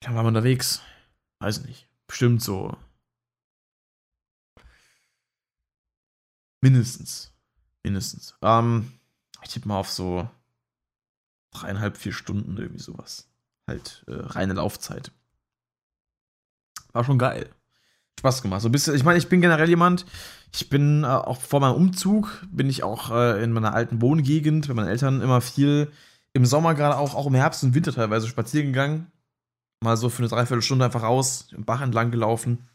[0.00, 0.82] Wie lange waren wir unterwegs?
[1.40, 1.88] Weiß nicht.
[2.06, 2.76] Bestimmt so.
[6.60, 7.32] Mindestens.
[7.82, 8.36] Mindestens.
[8.42, 8.92] Ähm,
[9.42, 10.28] ich tippe mal auf so
[11.52, 13.31] dreieinhalb, vier Stunden, irgendwie sowas
[13.68, 15.12] halt äh, reine Laufzeit.
[16.92, 17.48] War schon geil.
[18.18, 18.62] Spaß gemacht.
[18.62, 20.06] So ein ich meine, ich bin generell jemand,
[20.52, 24.68] ich bin äh, auch vor meinem Umzug, bin ich auch äh, in meiner alten Wohngegend
[24.68, 25.90] mit meinen Eltern immer viel
[26.34, 29.10] im Sommer gerade auch, auch im Herbst und Winter teilweise spazieren gegangen.
[29.82, 32.68] Mal so für eine Dreiviertelstunde einfach raus, im Bach entlang gelaufen,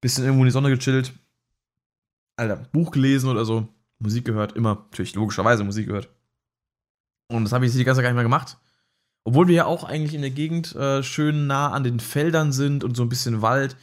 [0.00, 1.12] bisschen irgendwo in die Sonne gechillt.
[2.36, 6.08] Alter, Buch gelesen oder so, Musik gehört, immer, natürlich logischerweise Musik gehört.
[7.28, 8.58] Und das habe ich die ganze Zeit gar nicht mehr gemacht.
[9.24, 12.84] Obwohl wir ja auch eigentlich in der Gegend äh, schön nah an den Feldern sind
[12.84, 13.76] und so ein bisschen Wald.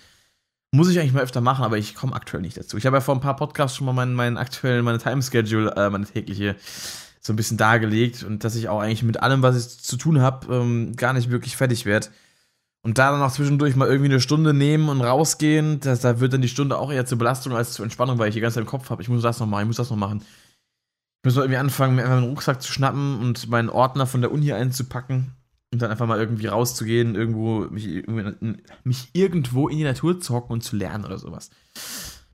[0.72, 2.78] Muss ich eigentlich mal öfter machen, aber ich komme aktuell nicht dazu.
[2.78, 5.90] Ich habe ja vor ein paar Podcasts schon mal meinen, meinen aktuellen, meine Timeschedule, äh,
[5.90, 6.56] meine tägliche,
[7.22, 10.22] so ein bisschen dargelegt und dass ich auch eigentlich mit allem, was ich zu tun
[10.22, 12.08] habe, ähm, gar nicht wirklich fertig werde.
[12.82, 16.34] Und da dann auch zwischendurch mal irgendwie eine Stunde nehmen und rausgehen, das, da wird
[16.34, 18.64] dann die Stunde auch eher zur Belastung als zur Entspannung, weil ich die ganze Zeit
[18.64, 20.24] im Kopf habe, ich muss das noch machen, ich muss das noch machen
[21.24, 24.32] müssen wir irgendwie anfangen, mir einfach einen Rucksack zu schnappen und meinen Ordner von der
[24.32, 25.34] Uni einzupacken
[25.72, 28.06] und dann einfach mal irgendwie rauszugehen, irgendwo, mich,
[28.84, 31.50] mich irgendwo in die Natur zu hocken und zu lernen oder sowas.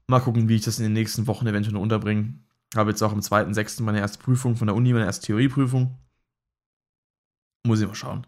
[0.07, 2.35] Mal gucken, wie ich das in den nächsten Wochen eventuell noch unterbringe.
[2.75, 3.83] Habe jetzt auch am 2.6.
[3.83, 5.97] meine erste Prüfung von der Uni, meine erste Theorieprüfung.
[7.65, 8.27] Muss ich mal schauen.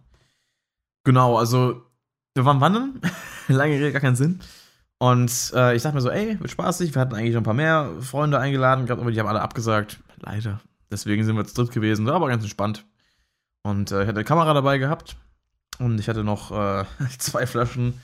[1.03, 1.83] Genau, also
[2.33, 3.01] wir waren wandern.
[3.47, 4.39] Lange Rede, gar keinen Sinn.
[4.97, 6.95] Und äh, ich dachte mir so, ey, wird spaßig.
[6.95, 9.99] Wir hatten eigentlich noch ein paar mehr Freunde eingeladen, aber die haben alle abgesagt.
[10.25, 10.59] Leider.
[10.91, 12.09] Deswegen sind wir zu dritt gewesen.
[12.09, 12.85] Aber ganz entspannt.
[13.63, 15.15] Und äh, ich hatte eine Kamera dabei gehabt.
[15.79, 16.85] Und ich hatte noch äh,
[17.17, 18.01] zwei Flaschen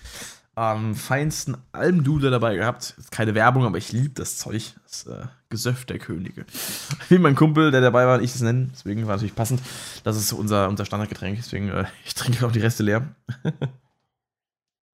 [0.53, 2.95] am feinsten Almdudler dabei gehabt.
[3.09, 4.75] Keine Werbung, aber ich liebe das Zeug.
[4.83, 6.45] Das äh, Gesöff der Könige.
[7.09, 8.69] Wie mein Kumpel, der dabei war, ich es nennen.
[8.73, 9.61] Deswegen war natürlich passend.
[10.03, 11.37] Das ist unser, unser Standardgetränk.
[11.37, 13.15] Deswegen, äh, ich trinke auch die Reste leer.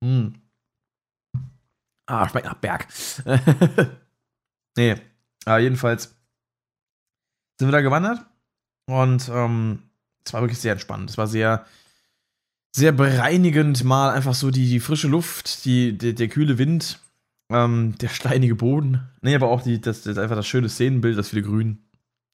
[0.02, 0.28] mm.
[2.06, 2.88] Ah, schmeckt nach Berg.
[4.78, 4.96] nee,
[5.44, 6.17] aber jedenfalls
[7.60, 8.26] sind wir da gewandert
[8.86, 9.84] und ähm,
[10.26, 11.10] es war wirklich sehr entspannt.
[11.10, 11.66] Es war sehr,
[12.76, 17.00] sehr bereinigend, mal einfach so die, die frische Luft, die, die, der kühle Wind,
[17.50, 19.08] ähm, der steinige Boden.
[19.22, 21.84] Nee, aber auch die, das, das einfach das schöne Szenenbild, das viele Grün.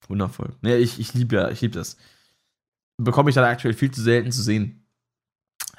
[0.08, 0.54] Wundervoll.
[0.62, 1.98] Nee, ich, ich liebe ja, ich liebe das.
[2.98, 4.86] Bekomme ich da aktuell viel zu selten zu sehen.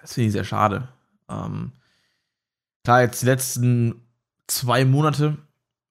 [0.00, 0.88] Das finde ich sehr schade.
[1.28, 1.72] Ähm,
[2.84, 4.02] Klar, jetzt die letzten
[4.46, 5.38] zwei Monate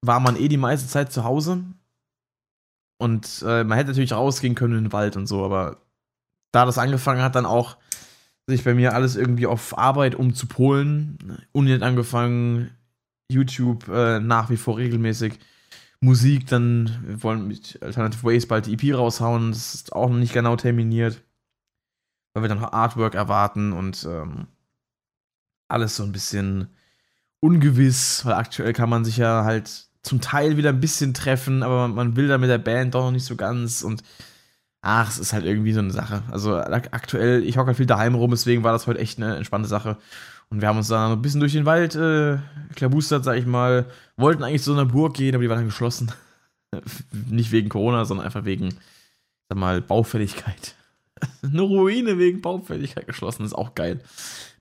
[0.01, 1.63] war man eh die meiste Zeit zu Hause.
[2.97, 5.81] Und äh, man hätte natürlich rausgehen können in den Wald und so, aber
[6.51, 7.77] da das angefangen hat, dann auch
[8.47, 11.17] sich bei mir alles irgendwie auf Arbeit umzupolen.
[11.51, 12.71] Uni hat angefangen,
[13.29, 15.39] YouTube äh, nach wie vor regelmäßig.
[16.01, 19.51] Musik, dann wir wollen mit Alternative Ways bald die EP raushauen.
[19.51, 21.21] Das ist auch noch nicht genau terminiert.
[22.33, 24.47] Weil wir dann noch Artwork erwarten und ähm,
[25.69, 26.67] alles so ein bisschen
[27.39, 31.87] ungewiss, weil aktuell kann man sich ja halt zum Teil wieder ein bisschen treffen, aber
[31.87, 34.03] man will da mit der Band doch noch nicht so ganz und
[34.81, 36.23] ach, es ist halt irgendwie so eine Sache.
[36.29, 39.69] Also aktuell, ich hocke halt viel daheim rum, deswegen war das heute echt eine entspannte
[39.69, 39.97] Sache.
[40.49, 42.37] Und wir haben uns da ein bisschen durch den Wald äh,
[42.75, 43.87] klabustert, sag ich mal.
[44.17, 46.11] Wollten eigentlich zu einer Burg gehen, aber die war dann geschlossen.
[47.29, 48.75] nicht wegen Corona, sondern einfach wegen,
[49.49, 50.75] sag mal, Baufälligkeit.
[51.41, 54.01] eine Ruine wegen Baufälligkeit geschlossen, ist auch geil.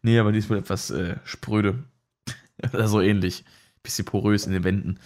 [0.03, 1.85] Nee, aber die ist wohl etwas äh, spröde.
[2.73, 3.45] Oder so ähnlich.
[3.83, 4.99] Bisschen porös in den Wänden.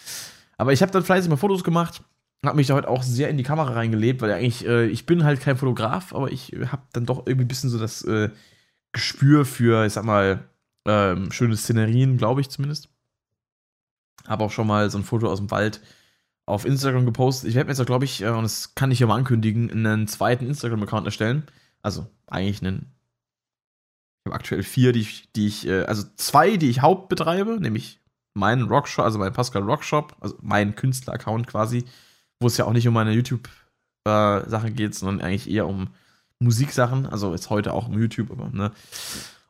[0.58, 2.02] Aber ich habe dann fleißig mal Fotos gemacht.
[2.44, 5.24] Habe mich da heute auch sehr in die Kamera reingelebt, weil eigentlich, äh, ich bin
[5.24, 8.30] halt kein Fotograf, aber ich habe dann doch irgendwie ein bisschen so das äh,
[8.92, 10.44] Gespür für, ich sag mal,
[10.86, 12.88] ähm, schöne Szenerien, glaube ich zumindest.
[14.26, 15.80] Habe auch schon mal so ein Foto aus dem Wald
[16.46, 17.48] auf Instagram gepostet.
[17.48, 20.06] Ich werde mir jetzt, glaube ich, äh, und das kann ich ja mal ankündigen, einen
[20.06, 21.44] zweiten Instagram-Account erstellen.
[21.82, 22.96] Also eigentlich einen
[24.26, 28.00] ich habe aktuell vier, die ich, die ich, äh, also zwei, die ich hauptbetreibe, nämlich
[28.36, 31.84] meinen Rockshop, also mein Pascal Rockshop, also mein Künstler-Account quasi,
[32.40, 35.88] wo es ja auch nicht um meine YouTube-Sachen äh, geht, sondern eigentlich eher um
[36.38, 38.72] Musiksachen, also jetzt heute auch um YouTube, aber ne.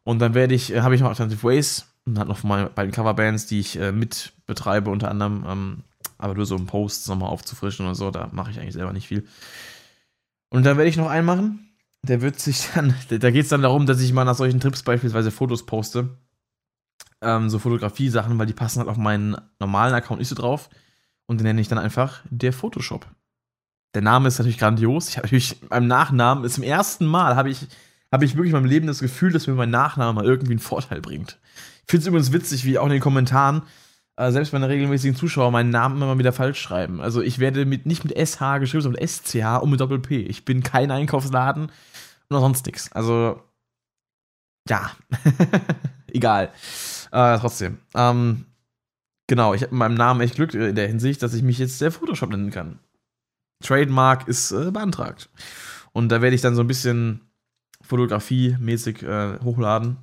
[0.04, 2.72] Und dann werde ich, äh, habe ich noch Alternative Ways und hat noch von meinen
[2.72, 5.84] beiden Coverbands, die ich äh, mit betreibe, unter anderem, ähm,
[6.18, 9.08] aber nur so um Posts nochmal aufzufrischen oder so, da mache ich eigentlich selber nicht
[9.08, 9.26] viel.
[10.48, 11.68] Und dann werde ich noch einen machen,
[12.02, 14.82] der wird sich dann, da geht es dann darum, dass ich mal nach solchen Trips
[14.82, 16.16] beispielsweise Fotos poste.
[17.26, 20.70] Ähm, so Fotografie-Sachen, weil die passen halt auf meinen normalen Account nicht so drauf.
[21.26, 23.06] Und den nenne ich dann einfach der Photoshop.
[23.94, 25.08] Der Name ist natürlich grandios.
[25.08, 27.66] Ich habe natürlich, meinem Nachnamen zum ersten Mal, habe ich,
[28.12, 30.60] habe ich wirklich in meinem Leben das Gefühl, dass mir mein Nachname mal irgendwie einen
[30.60, 31.38] Vorteil bringt.
[31.86, 33.62] Ich finde es übrigens witzig, wie auch in den Kommentaren,
[34.16, 37.00] äh, selbst meine regelmäßigen Zuschauer meinen Namen immer wieder falsch schreiben.
[37.00, 40.20] Also ich werde mit, nicht mit SH geschrieben, sondern mit SCH und mit Doppel-P.
[40.22, 41.72] Ich bin kein Einkaufsladen
[42.30, 42.92] oder sonst nichts.
[42.92, 43.42] Also,
[44.68, 44.90] ja.
[46.12, 46.50] Egal.
[47.12, 47.78] Äh, trotzdem.
[47.94, 48.46] Ähm,
[49.26, 51.80] genau, ich habe mit meinem Namen echt Glück in der Hinsicht, dass ich mich jetzt
[51.80, 52.78] der Photoshop nennen kann.
[53.62, 55.30] Trademark ist äh, beantragt.
[55.92, 57.20] Und da werde ich dann so ein bisschen
[57.82, 59.96] Fotografie-mäßig äh, hochladen.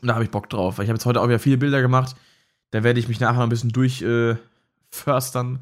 [0.00, 0.78] Und da habe ich Bock drauf.
[0.78, 2.14] Ich habe jetzt heute auch wieder viele Bilder gemacht.
[2.70, 5.58] Da werde ich mich nachher noch ein bisschen durchförstern, äh,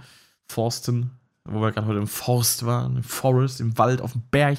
[0.47, 1.11] forsten,
[1.45, 4.59] wo wir gerade heute im Forst waren, im Forest, im Wald, auf dem Berg.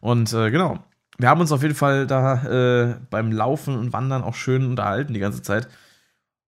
[0.00, 0.84] Und äh, genau,
[1.18, 5.14] wir haben uns auf jeden Fall da äh, beim Laufen und Wandern auch schön unterhalten
[5.14, 5.68] die ganze Zeit.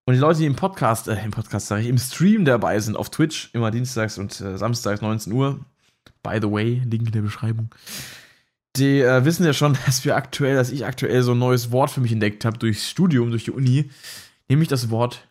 [0.04, 2.96] Und die Leute, die im Podcast, äh, im Podcast sage ich, im Stream dabei sind,
[2.96, 5.60] auf Twitch, immer dienstags und äh, samstags 19 Uhr,
[6.22, 7.70] by the way, Link in der Beschreibung,
[8.76, 11.90] die äh, wissen ja schon, dass wir aktuell, dass ich aktuell so ein neues Wort
[11.90, 13.90] für mich entdeckt habe durchs Studium, durch die Uni,
[14.48, 15.26] nämlich das Wort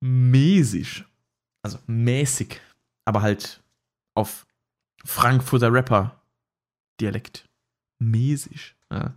[0.00, 1.04] mäßig.
[1.62, 2.60] Also mäßig,
[3.06, 3.62] aber halt
[4.14, 4.46] auf
[5.04, 6.20] Frankfurter Rapper
[7.00, 7.48] Dialekt.
[7.98, 8.74] Mäßig.
[8.90, 9.14] Ja.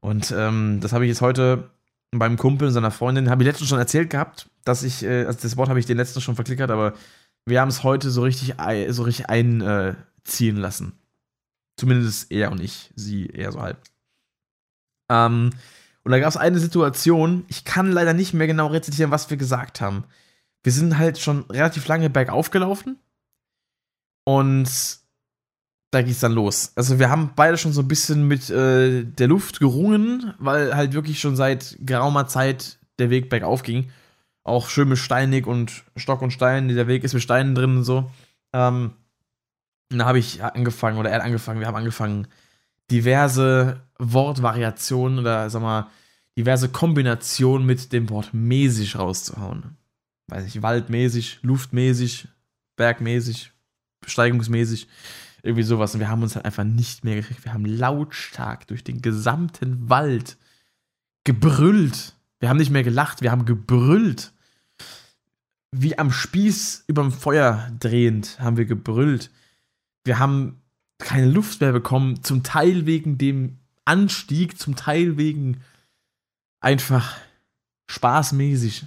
[0.00, 1.70] Und ähm, das habe ich jetzt heute
[2.10, 5.38] beim Kumpel und seiner Freundin, habe ich letztens schon erzählt gehabt, dass ich, äh, also
[5.40, 6.94] das Wort habe ich den letzten schon verklickert, aber
[7.46, 8.54] wir haben es heute so richtig,
[8.88, 10.92] so richtig einziehen lassen.
[11.76, 13.78] Zumindest er und ich, sie eher so halb.
[15.08, 15.50] Ähm,
[16.02, 19.36] und da gab es eine Situation, ich kann leider nicht mehr genau rezitieren, was wir
[19.36, 20.04] gesagt haben.
[20.62, 22.98] Wir sind halt schon relativ lange bergauf gelaufen
[24.24, 24.99] und
[25.90, 26.72] da es dann los.
[26.76, 30.92] Also wir haben beide schon so ein bisschen mit äh, der Luft gerungen, weil halt
[30.92, 33.90] wirklich schon seit geraumer Zeit der Weg bergauf ging.
[34.44, 36.68] Auch schön mit steinig und Stock und Stein.
[36.68, 38.10] Der Weg ist mit Steinen drin und so.
[38.52, 38.92] Ähm,
[39.90, 42.28] da habe ich angefangen, oder er hat angefangen, wir haben angefangen,
[42.90, 45.88] diverse Wortvariationen oder sag mal,
[46.36, 49.76] diverse Kombinationen mit dem Wort mäßig rauszuhauen.
[50.28, 52.28] Weiß ich, waldmäßig, luftmäßig,
[52.76, 53.52] bergmäßig,
[54.00, 54.86] besteigungsmäßig,
[55.42, 55.94] irgendwie sowas.
[55.94, 57.44] Und wir haben uns halt einfach nicht mehr gekriegt.
[57.44, 60.36] Wir haben lautstark durch den gesamten Wald
[61.24, 62.14] gebrüllt.
[62.38, 64.32] Wir haben nicht mehr gelacht, wir haben gebrüllt.
[65.72, 69.30] Wie am Spieß überm Feuer drehend haben wir gebrüllt.
[70.04, 70.62] Wir haben
[70.98, 75.62] keine Luft mehr bekommen, zum Teil wegen dem Anstieg, zum Teil wegen
[76.60, 77.16] einfach
[77.88, 78.86] spaßmäßig.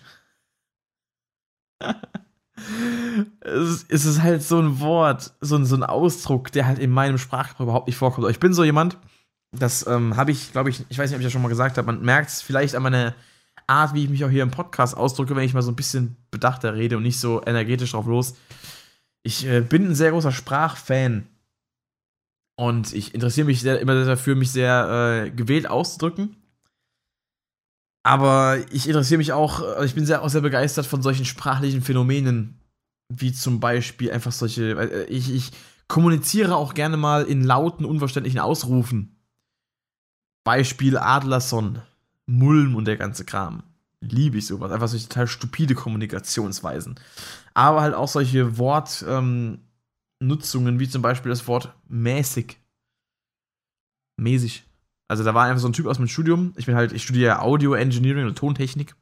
[3.42, 7.18] es, ist halt so ein Wort, so ein, so ein Ausdruck, der halt in meinem
[7.18, 8.30] Sprachgebrauch überhaupt nicht vorkommt.
[8.30, 8.98] Ich bin so jemand,
[9.52, 11.78] das ähm, habe ich, glaube ich, ich weiß nicht, ob ich das schon mal gesagt
[11.78, 13.14] habe, man merkt es vielleicht an meiner
[13.68, 16.16] Art, wie ich mich auch hier im Podcast ausdrücke, wenn ich mal so ein bisschen
[16.32, 18.36] bedachter rede und nicht so energetisch drauf los.
[19.24, 21.28] Ich äh, bin ein sehr großer Sprachfan.
[22.56, 26.36] Und ich interessiere mich sehr, immer dafür, mich sehr äh, gewählt auszudrücken.
[28.04, 31.82] Aber ich interessiere mich auch, äh, ich bin sehr, auch sehr begeistert von solchen sprachlichen
[31.82, 32.60] Phänomenen,
[33.22, 35.52] wie zum Beispiel einfach solche, äh, ich, ich
[35.88, 39.20] kommuniziere auch gerne mal in lauten, unverständlichen Ausrufen.
[40.44, 41.82] Beispiel Adlerson,
[42.26, 43.64] Mulm und der ganze Kram.
[44.02, 44.72] Liebe ich sowas.
[44.72, 47.00] Einfach solche total stupide Kommunikationsweisen.
[47.54, 49.60] Aber halt auch solche Wortnutzungen,
[50.74, 52.58] ähm, wie zum Beispiel das Wort mäßig.
[54.18, 54.66] Mäßig.
[55.08, 56.54] Also da war einfach so ein Typ aus meinem Studium.
[56.58, 58.96] Ich bin halt, ich studiere Audio Engineering und Tontechnik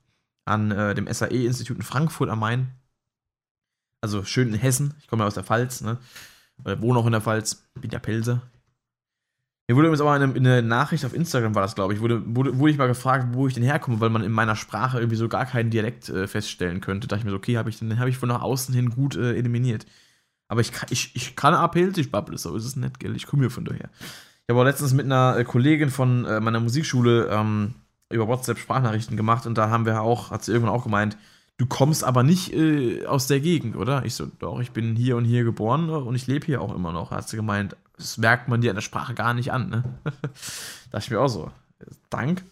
[0.45, 2.71] an äh, dem SAE-Institut in Frankfurt am Main.
[4.01, 4.95] Also schön in Hessen.
[4.99, 5.97] Ich komme ja aus der Pfalz, ne?
[6.63, 7.63] Oder wohne auch in der Pfalz.
[7.79, 8.41] Bin ja Pelzer.
[9.67, 12.59] Mir wurde übrigens aber in einer Nachricht auf Instagram, war das, glaube ich, wurde, wurde,
[12.59, 15.29] wurde ich mal gefragt, wo ich denn herkomme, weil man in meiner Sprache irgendwie so
[15.29, 17.07] gar keinen Dialekt äh, feststellen könnte.
[17.07, 18.89] Da dachte ich mir so, okay, habe ich, den habe ich von nach außen hin
[18.89, 19.85] gut äh, eliminiert.
[20.49, 23.15] Aber ich, ich, ich kann Apelsisch babbeln, so ist es nicht, gell?
[23.15, 23.89] Ich komme hier von daher.
[24.43, 27.75] Ich habe auch letztens mit einer äh, Kollegin von äh, meiner Musikschule ähm,
[28.09, 31.17] über WhatsApp Sprachnachrichten gemacht und da haben wir auch, hat sie irgendwann auch gemeint,
[31.61, 34.03] du kommst aber nicht äh, aus der Gegend, oder?
[34.03, 36.91] Ich so, doch, ich bin hier und hier geboren und ich lebe hier auch immer
[36.91, 37.11] noch.
[37.11, 39.83] Hat sie gemeint, das merkt man dir an der Sprache gar nicht an, ne?
[40.03, 40.11] da
[40.89, 41.51] dachte ich mir auch so,
[42.09, 42.43] danke.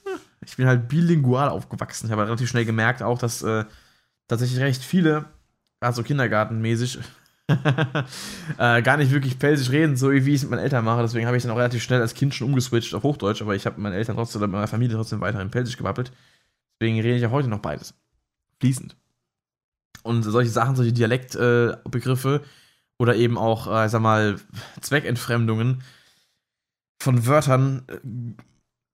[0.46, 2.06] Ich bin halt bilingual aufgewachsen.
[2.06, 3.66] Ich habe halt relativ schnell gemerkt auch, dass äh,
[4.28, 5.26] tatsächlich recht viele,
[5.80, 7.00] also kindergartenmäßig,
[8.60, 11.02] äh, gar nicht wirklich pelsisch reden, so wie ich es mit meinen Eltern mache.
[11.02, 13.66] Deswegen habe ich dann auch relativ schnell als Kind schon umgeswitcht auf Hochdeutsch, aber ich
[13.66, 16.12] habe mit meinen Eltern trotzdem, mit meiner Familie trotzdem weiterhin pelsisch gewappelt.
[16.80, 17.96] Deswegen rede ich auch heute noch beides.
[18.60, 18.96] Fließend.
[20.04, 22.48] Und solche Sachen, solche Dialektbegriffe äh,
[23.00, 24.40] oder eben auch, äh, sag mal,
[24.82, 25.84] Zweckentfremdungen
[27.02, 27.98] von Wörtern, äh,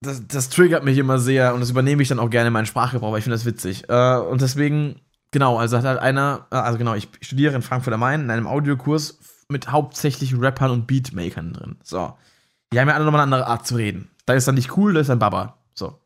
[0.02, 2.68] das, das, triggert mich immer sehr und das übernehme ich dann auch gerne in meinen
[2.68, 3.90] Sprachgebrauch, weil ich finde das witzig.
[3.90, 5.02] Äh, und deswegen,
[5.32, 8.32] genau, also hat halt einer, äh, also genau, ich studiere in Frankfurt am Main in
[8.32, 11.78] einem Audiokurs mit hauptsächlich Rappern und Beatmakern drin.
[11.84, 12.16] So.
[12.72, 14.10] Die haben ja alle nochmal eine andere Art zu reden.
[14.26, 15.58] Da ist dann nicht cool, da ist dann Baba.
[15.74, 16.00] So.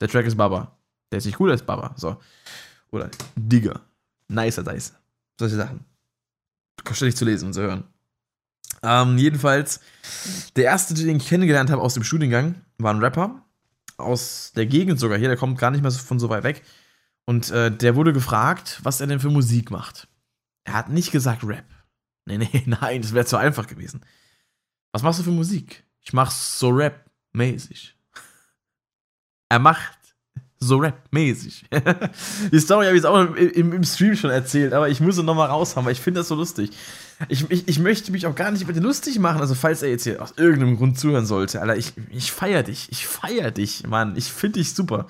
[0.00, 0.76] Der Track ist Baba.
[1.12, 1.94] Der ist nicht cool, der ist Baba.
[1.96, 2.16] So.
[2.90, 3.80] Oder Digger.
[4.28, 4.94] Nicer Dice.
[5.38, 5.84] Solche Sachen
[6.94, 7.84] ständig zu lesen und zu hören.
[8.82, 9.80] Ähm, jedenfalls,
[10.56, 13.44] der erste, den ich kennengelernt habe aus dem Studiengang, war ein Rapper.
[13.96, 16.62] Aus der Gegend sogar hier, der kommt gar nicht mehr von so weit weg.
[17.24, 20.08] Und äh, der wurde gefragt, was er denn für Musik macht.
[20.64, 21.64] Er hat nicht gesagt Rap.
[22.28, 24.04] Nee, nee, nein, das wäre zu einfach gewesen.
[24.92, 25.82] Was machst du für Musik?
[26.02, 27.96] Ich mach so Rap-mäßig.
[29.48, 29.97] Er macht
[30.60, 31.66] so Rap-mäßig.
[32.52, 35.22] die Story habe ich jetzt auch im, im, Stream schon erzählt, aber ich muss sie
[35.22, 36.70] nochmal raushauen, weil ich finde das so lustig.
[37.28, 39.90] Ich, ich, ich möchte mich auch gar nicht über den lustig machen, also falls er
[39.90, 43.86] jetzt hier aus irgendeinem Grund zuhören sollte, Alter, ich, ich feier dich, ich feier dich,
[43.86, 45.06] Mann, ich finde dich super.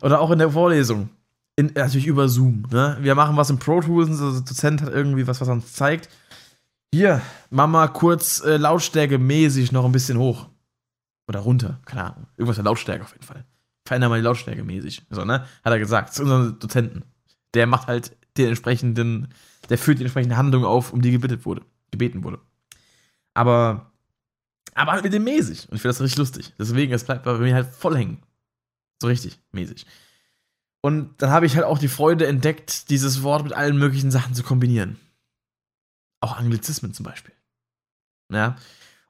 [0.00, 1.10] Oder auch in der Vorlesung.
[1.54, 2.96] In, natürlich über Zoom, ne?
[3.00, 6.08] Wir machen was im Pro Tools, unser Dozent hat irgendwie was, was er uns zeigt.
[6.94, 10.48] Hier, Mama kurz äh, Lautstärke mäßig noch ein bisschen hoch.
[11.28, 12.26] Oder runter, keine Ahnung.
[12.36, 13.44] Irgendwas mit Lautstärke auf jeden Fall
[13.84, 15.02] veränder mal die Lautstärke mäßig.
[15.10, 15.46] So, ne?
[15.64, 17.04] Hat er gesagt, zu unserem Dozenten.
[17.54, 19.28] Der macht halt den entsprechenden,
[19.68, 21.62] der führt die entsprechende Handlung auf, um die gebeten wurde.
[21.90, 22.40] Gebeten wurde.
[23.34, 23.92] Aber,
[24.74, 25.68] aber halt mit dem mäßig.
[25.68, 26.54] Und ich finde das richtig lustig.
[26.58, 28.22] Deswegen, es bleibt bei mir halt voll hängen.
[29.00, 29.86] So richtig mäßig.
[30.80, 34.34] Und dann habe ich halt auch die Freude entdeckt, dieses Wort mit allen möglichen Sachen
[34.34, 34.98] zu kombinieren.
[36.22, 37.34] auch Anglizismen zum Beispiel.
[38.32, 38.56] Ja.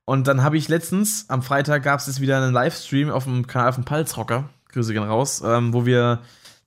[0.05, 3.73] Und dann habe ich letztens, am Freitag gab es wieder einen Livestream auf dem Kanal
[3.73, 6.21] von Palzrocker, Grüße gehen raus, ähm, wo wir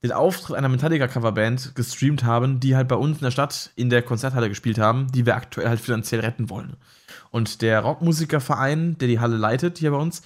[0.04, 4.04] den Auftritt einer Metallica-Coverband gestreamt haben, die halt bei uns in der Stadt in der
[4.04, 6.76] Konzerthalle gespielt haben, die wir aktuell halt finanziell retten wollen.
[7.32, 10.22] Und der Rockmusikerverein, der die Halle leitet hier bei uns,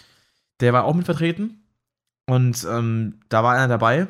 [0.60, 1.63] der war auch mit vertreten.
[2.28, 4.08] Und ähm, da war einer dabei,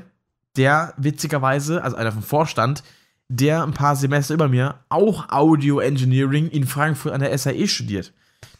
[0.57, 2.83] der witzigerweise, also einer vom Vorstand,
[3.29, 8.11] der ein paar Semester über mir auch Audio Engineering in Frankfurt an der SAE studiert.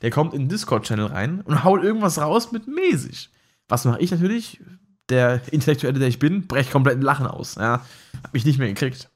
[0.01, 3.31] Der kommt in den Discord-Channel rein und haut irgendwas raus mit mäßig.
[3.67, 4.61] Was mache ich natürlich?
[5.09, 7.55] Der Intellektuelle, der ich bin, breche komplett in Lachen aus.
[7.55, 7.85] Ja,
[8.23, 9.09] hab mich nicht mehr gekriegt.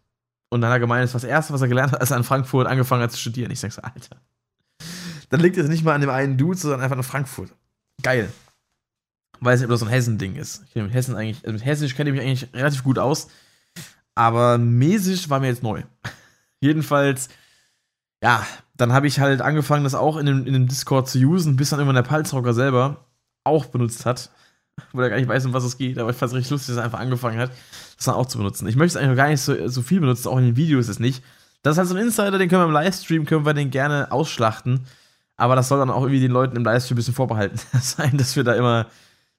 [0.50, 2.18] Und dann hat er gemeint, das war das Erste, was er gelernt hat, als er
[2.18, 3.52] in Frankfurt angefangen hat zu studieren.
[3.52, 4.18] Ich sag so, Alter.
[5.30, 7.50] Dann liegt es nicht mal an dem einen Dude, sondern einfach in Frankfurt.
[8.04, 8.32] Geil.
[9.40, 10.64] Weiß nicht, ob das so ein Hessen-Ding ist.
[10.68, 13.30] Ich mit Hessen eigentlich, also mit Hessisch kenne ich mich eigentlich relativ gut aus.
[14.16, 15.82] Aber mäßig war mir jetzt neu.
[16.62, 17.30] Jedenfalls,
[18.24, 21.56] ja, dann habe ich halt angefangen, das auch in dem, in dem Discord zu usen,
[21.56, 23.06] bis dann irgendwann der Palzrocker selber
[23.44, 24.30] auch benutzt hat.
[24.92, 26.70] Wo er gar nicht weiß, um was es geht, aber ich fand es richtig lustig,
[26.70, 27.52] dass er einfach angefangen hat,
[27.96, 28.68] das dann auch zu benutzen.
[28.68, 30.92] Ich möchte es eigentlich gar nicht so, so viel benutzen, auch in den Videos ist
[30.92, 31.24] es nicht.
[31.62, 34.12] Das ist halt so ein Insider, den können wir im Livestream, können wir den gerne
[34.12, 34.82] ausschlachten.
[35.38, 38.36] Aber das soll dann auch irgendwie den Leuten im Livestream ein bisschen vorbehalten sein, dass
[38.36, 38.88] wir da immer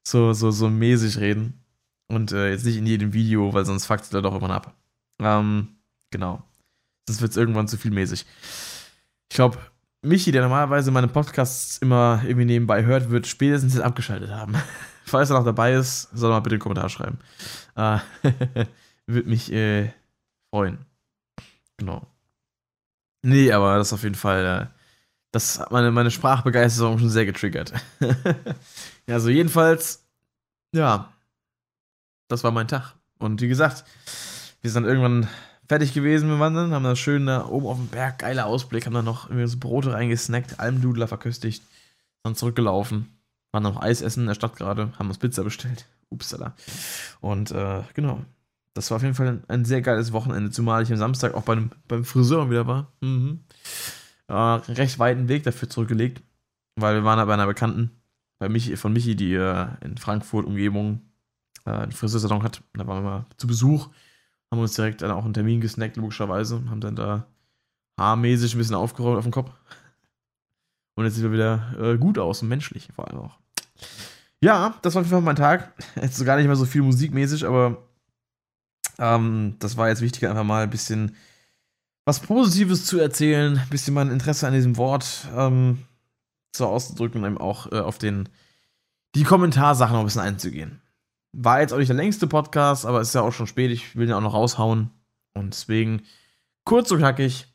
[0.02, 1.60] so, so, so mäßig reden.
[2.08, 4.74] Und äh, jetzt nicht in jedem Video, weil sonst fuckt es Leute auch irgendwann ab.
[5.20, 5.68] Ähm,
[6.10, 6.42] genau.
[7.06, 8.26] Sonst wird es irgendwann zu viel mäßig.
[9.30, 9.58] Ich glaube,
[10.02, 14.54] Michi, der normalerweise meine Podcasts immer irgendwie nebenbei hört, wird spätestens jetzt abgeschaltet haben.
[15.04, 17.18] Falls er noch dabei ist, soll er mal bitte einen Kommentar schreiben.
[17.76, 17.98] Äh,
[19.06, 19.92] Würde mich äh,
[20.50, 20.78] freuen.
[21.76, 22.06] Genau.
[23.22, 24.66] Nee, aber das ist auf jeden Fall, äh,
[25.32, 27.72] das hat meine, meine Sprachbegeisterung schon sehr getriggert.
[28.00, 30.04] ja, also jedenfalls,
[30.74, 31.12] ja,
[32.28, 32.94] das war mein Tag.
[33.18, 33.84] Und wie gesagt,
[34.60, 35.28] wir sind dann irgendwann
[35.68, 38.94] fertig gewesen mit Wandern, haben da schön da oben auf dem Berg, geiler Ausblick, haben
[38.94, 41.62] dann noch irgendwie so Brote reingesnackt, Almdudler verköstigt,
[42.22, 43.13] dann zurückgelaufen,
[43.54, 45.86] waren noch Eis essen in der Stadt gerade, haben uns Pizza bestellt.
[46.10, 46.54] Upsala.
[47.20, 48.20] Und äh, genau,
[48.74, 51.44] das war auf jeden Fall ein, ein, sehr geiles Wochenende, zumal ich am Samstag auch
[51.44, 52.92] beim, beim Friseur wieder war.
[53.00, 53.44] Mhm.
[54.26, 56.20] Äh, recht weiten Weg dafür zurückgelegt,
[56.74, 57.92] weil wir waren da bei einer Bekannten,
[58.40, 61.02] bei Michi, von Michi, die äh, in Frankfurt Umgebung
[61.64, 62.60] äh, einen Friseursalon hat.
[62.72, 63.88] Da waren wir mal zu Besuch,
[64.50, 67.28] haben uns direkt dann auch einen Termin gesnackt, logischerweise, haben dann da
[68.00, 69.52] haarmäßig ein bisschen aufgeräumt auf dem Kopf.
[70.96, 73.43] Und jetzt sieht er wieder äh, gut aus und menschlich vor allem auch.
[74.40, 75.72] Ja, das war auf jeden Fall mein Tag.
[76.00, 77.88] Jetzt gar nicht mehr so viel musikmäßig, aber
[78.98, 81.16] ähm, das war jetzt wichtiger, einfach mal ein bisschen
[82.04, 85.84] was Positives zu erzählen, ein bisschen mein Interesse an diesem Wort ähm,
[86.54, 88.28] so auszudrücken und eben auch äh, auf den,
[89.14, 90.82] die Kommentarsachen noch ein bisschen einzugehen.
[91.32, 93.70] War jetzt auch nicht der längste Podcast, aber ist ja auch schon spät.
[93.70, 94.90] Ich will den auch noch raushauen.
[95.32, 96.02] Und deswegen
[96.64, 97.46] kurz und knackig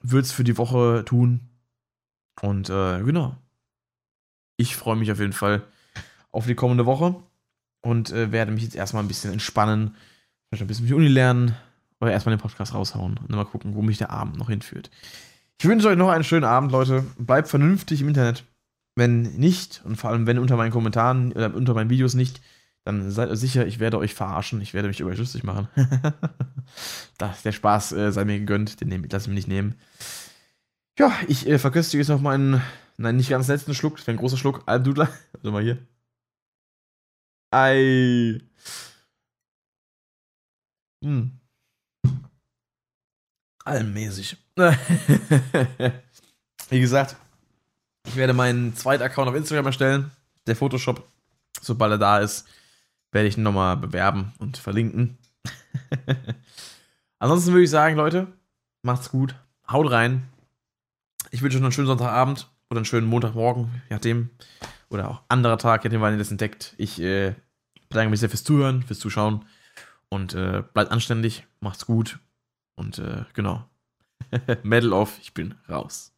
[0.00, 1.50] würde es für die Woche tun.
[2.40, 3.36] Und äh, genau.
[4.60, 5.62] Ich freue mich auf jeden Fall
[6.32, 7.14] auf die kommende Woche
[7.80, 9.96] und äh, werde mich jetzt erstmal ein bisschen entspannen.
[10.48, 11.56] Vielleicht ein bisschen die Uni lernen
[11.98, 14.90] oder erstmal den Podcast raushauen und dann mal gucken, wo mich der Abend noch hinführt.
[15.58, 17.06] Ich wünsche euch noch einen schönen Abend, Leute.
[17.16, 18.44] Bleibt vernünftig im Internet.
[18.96, 22.42] Wenn nicht, und vor allem wenn unter meinen Kommentaren oder unter meinen Videos nicht,
[22.84, 25.68] dann seid sicher, ich werde euch verarschen, ich werde mich über euch lustig machen.
[27.16, 29.76] das, der Spaß äh, sei mir gegönnt, den nehm, lass ich mir nicht nehmen.
[31.00, 32.62] Ja, ich äh, verköstige jetzt noch meinen,
[32.98, 35.08] nein, nicht ganz letzten Schluck, das wäre ein großer Schluck, Almdudler.
[35.32, 35.78] Also mal hier.
[37.50, 38.38] Ei.
[41.02, 41.40] Hm.
[43.64, 44.36] Allmäßig.
[46.68, 47.16] Wie gesagt,
[48.06, 50.10] ich werde meinen zweiten Account auf Instagram erstellen,
[50.46, 51.08] der Photoshop.
[51.62, 52.46] Sobald er da ist,
[53.10, 55.16] werde ich ihn nochmal bewerben und verlinken.
[57.18, 58.26] Ansonsten würde ich sagen, Leute,
[58.82, 59.34] macht's gut,
[59.66, 60.28] haut rein.
[61.30, 64.30] Ich wünsche euch noch einen schönen Sonntagabend oder einen schönen Montagmorgen, je nachdem.
[64.88, 66.74] Oder auch anderer Tag, je nachdem, wann ihr das entdeckt.
[66.76, 67.34] Ich äh,
[67.88, 69.44] bedanke mich sehr fürs Zuhören, fürs Zuschauen
[70.08, 72.18] und äh, bleibt anständig, macht's gut
[72.74, 73.64] und äh, genau.
[74.64, 76.12] Medal off, ich bin raus.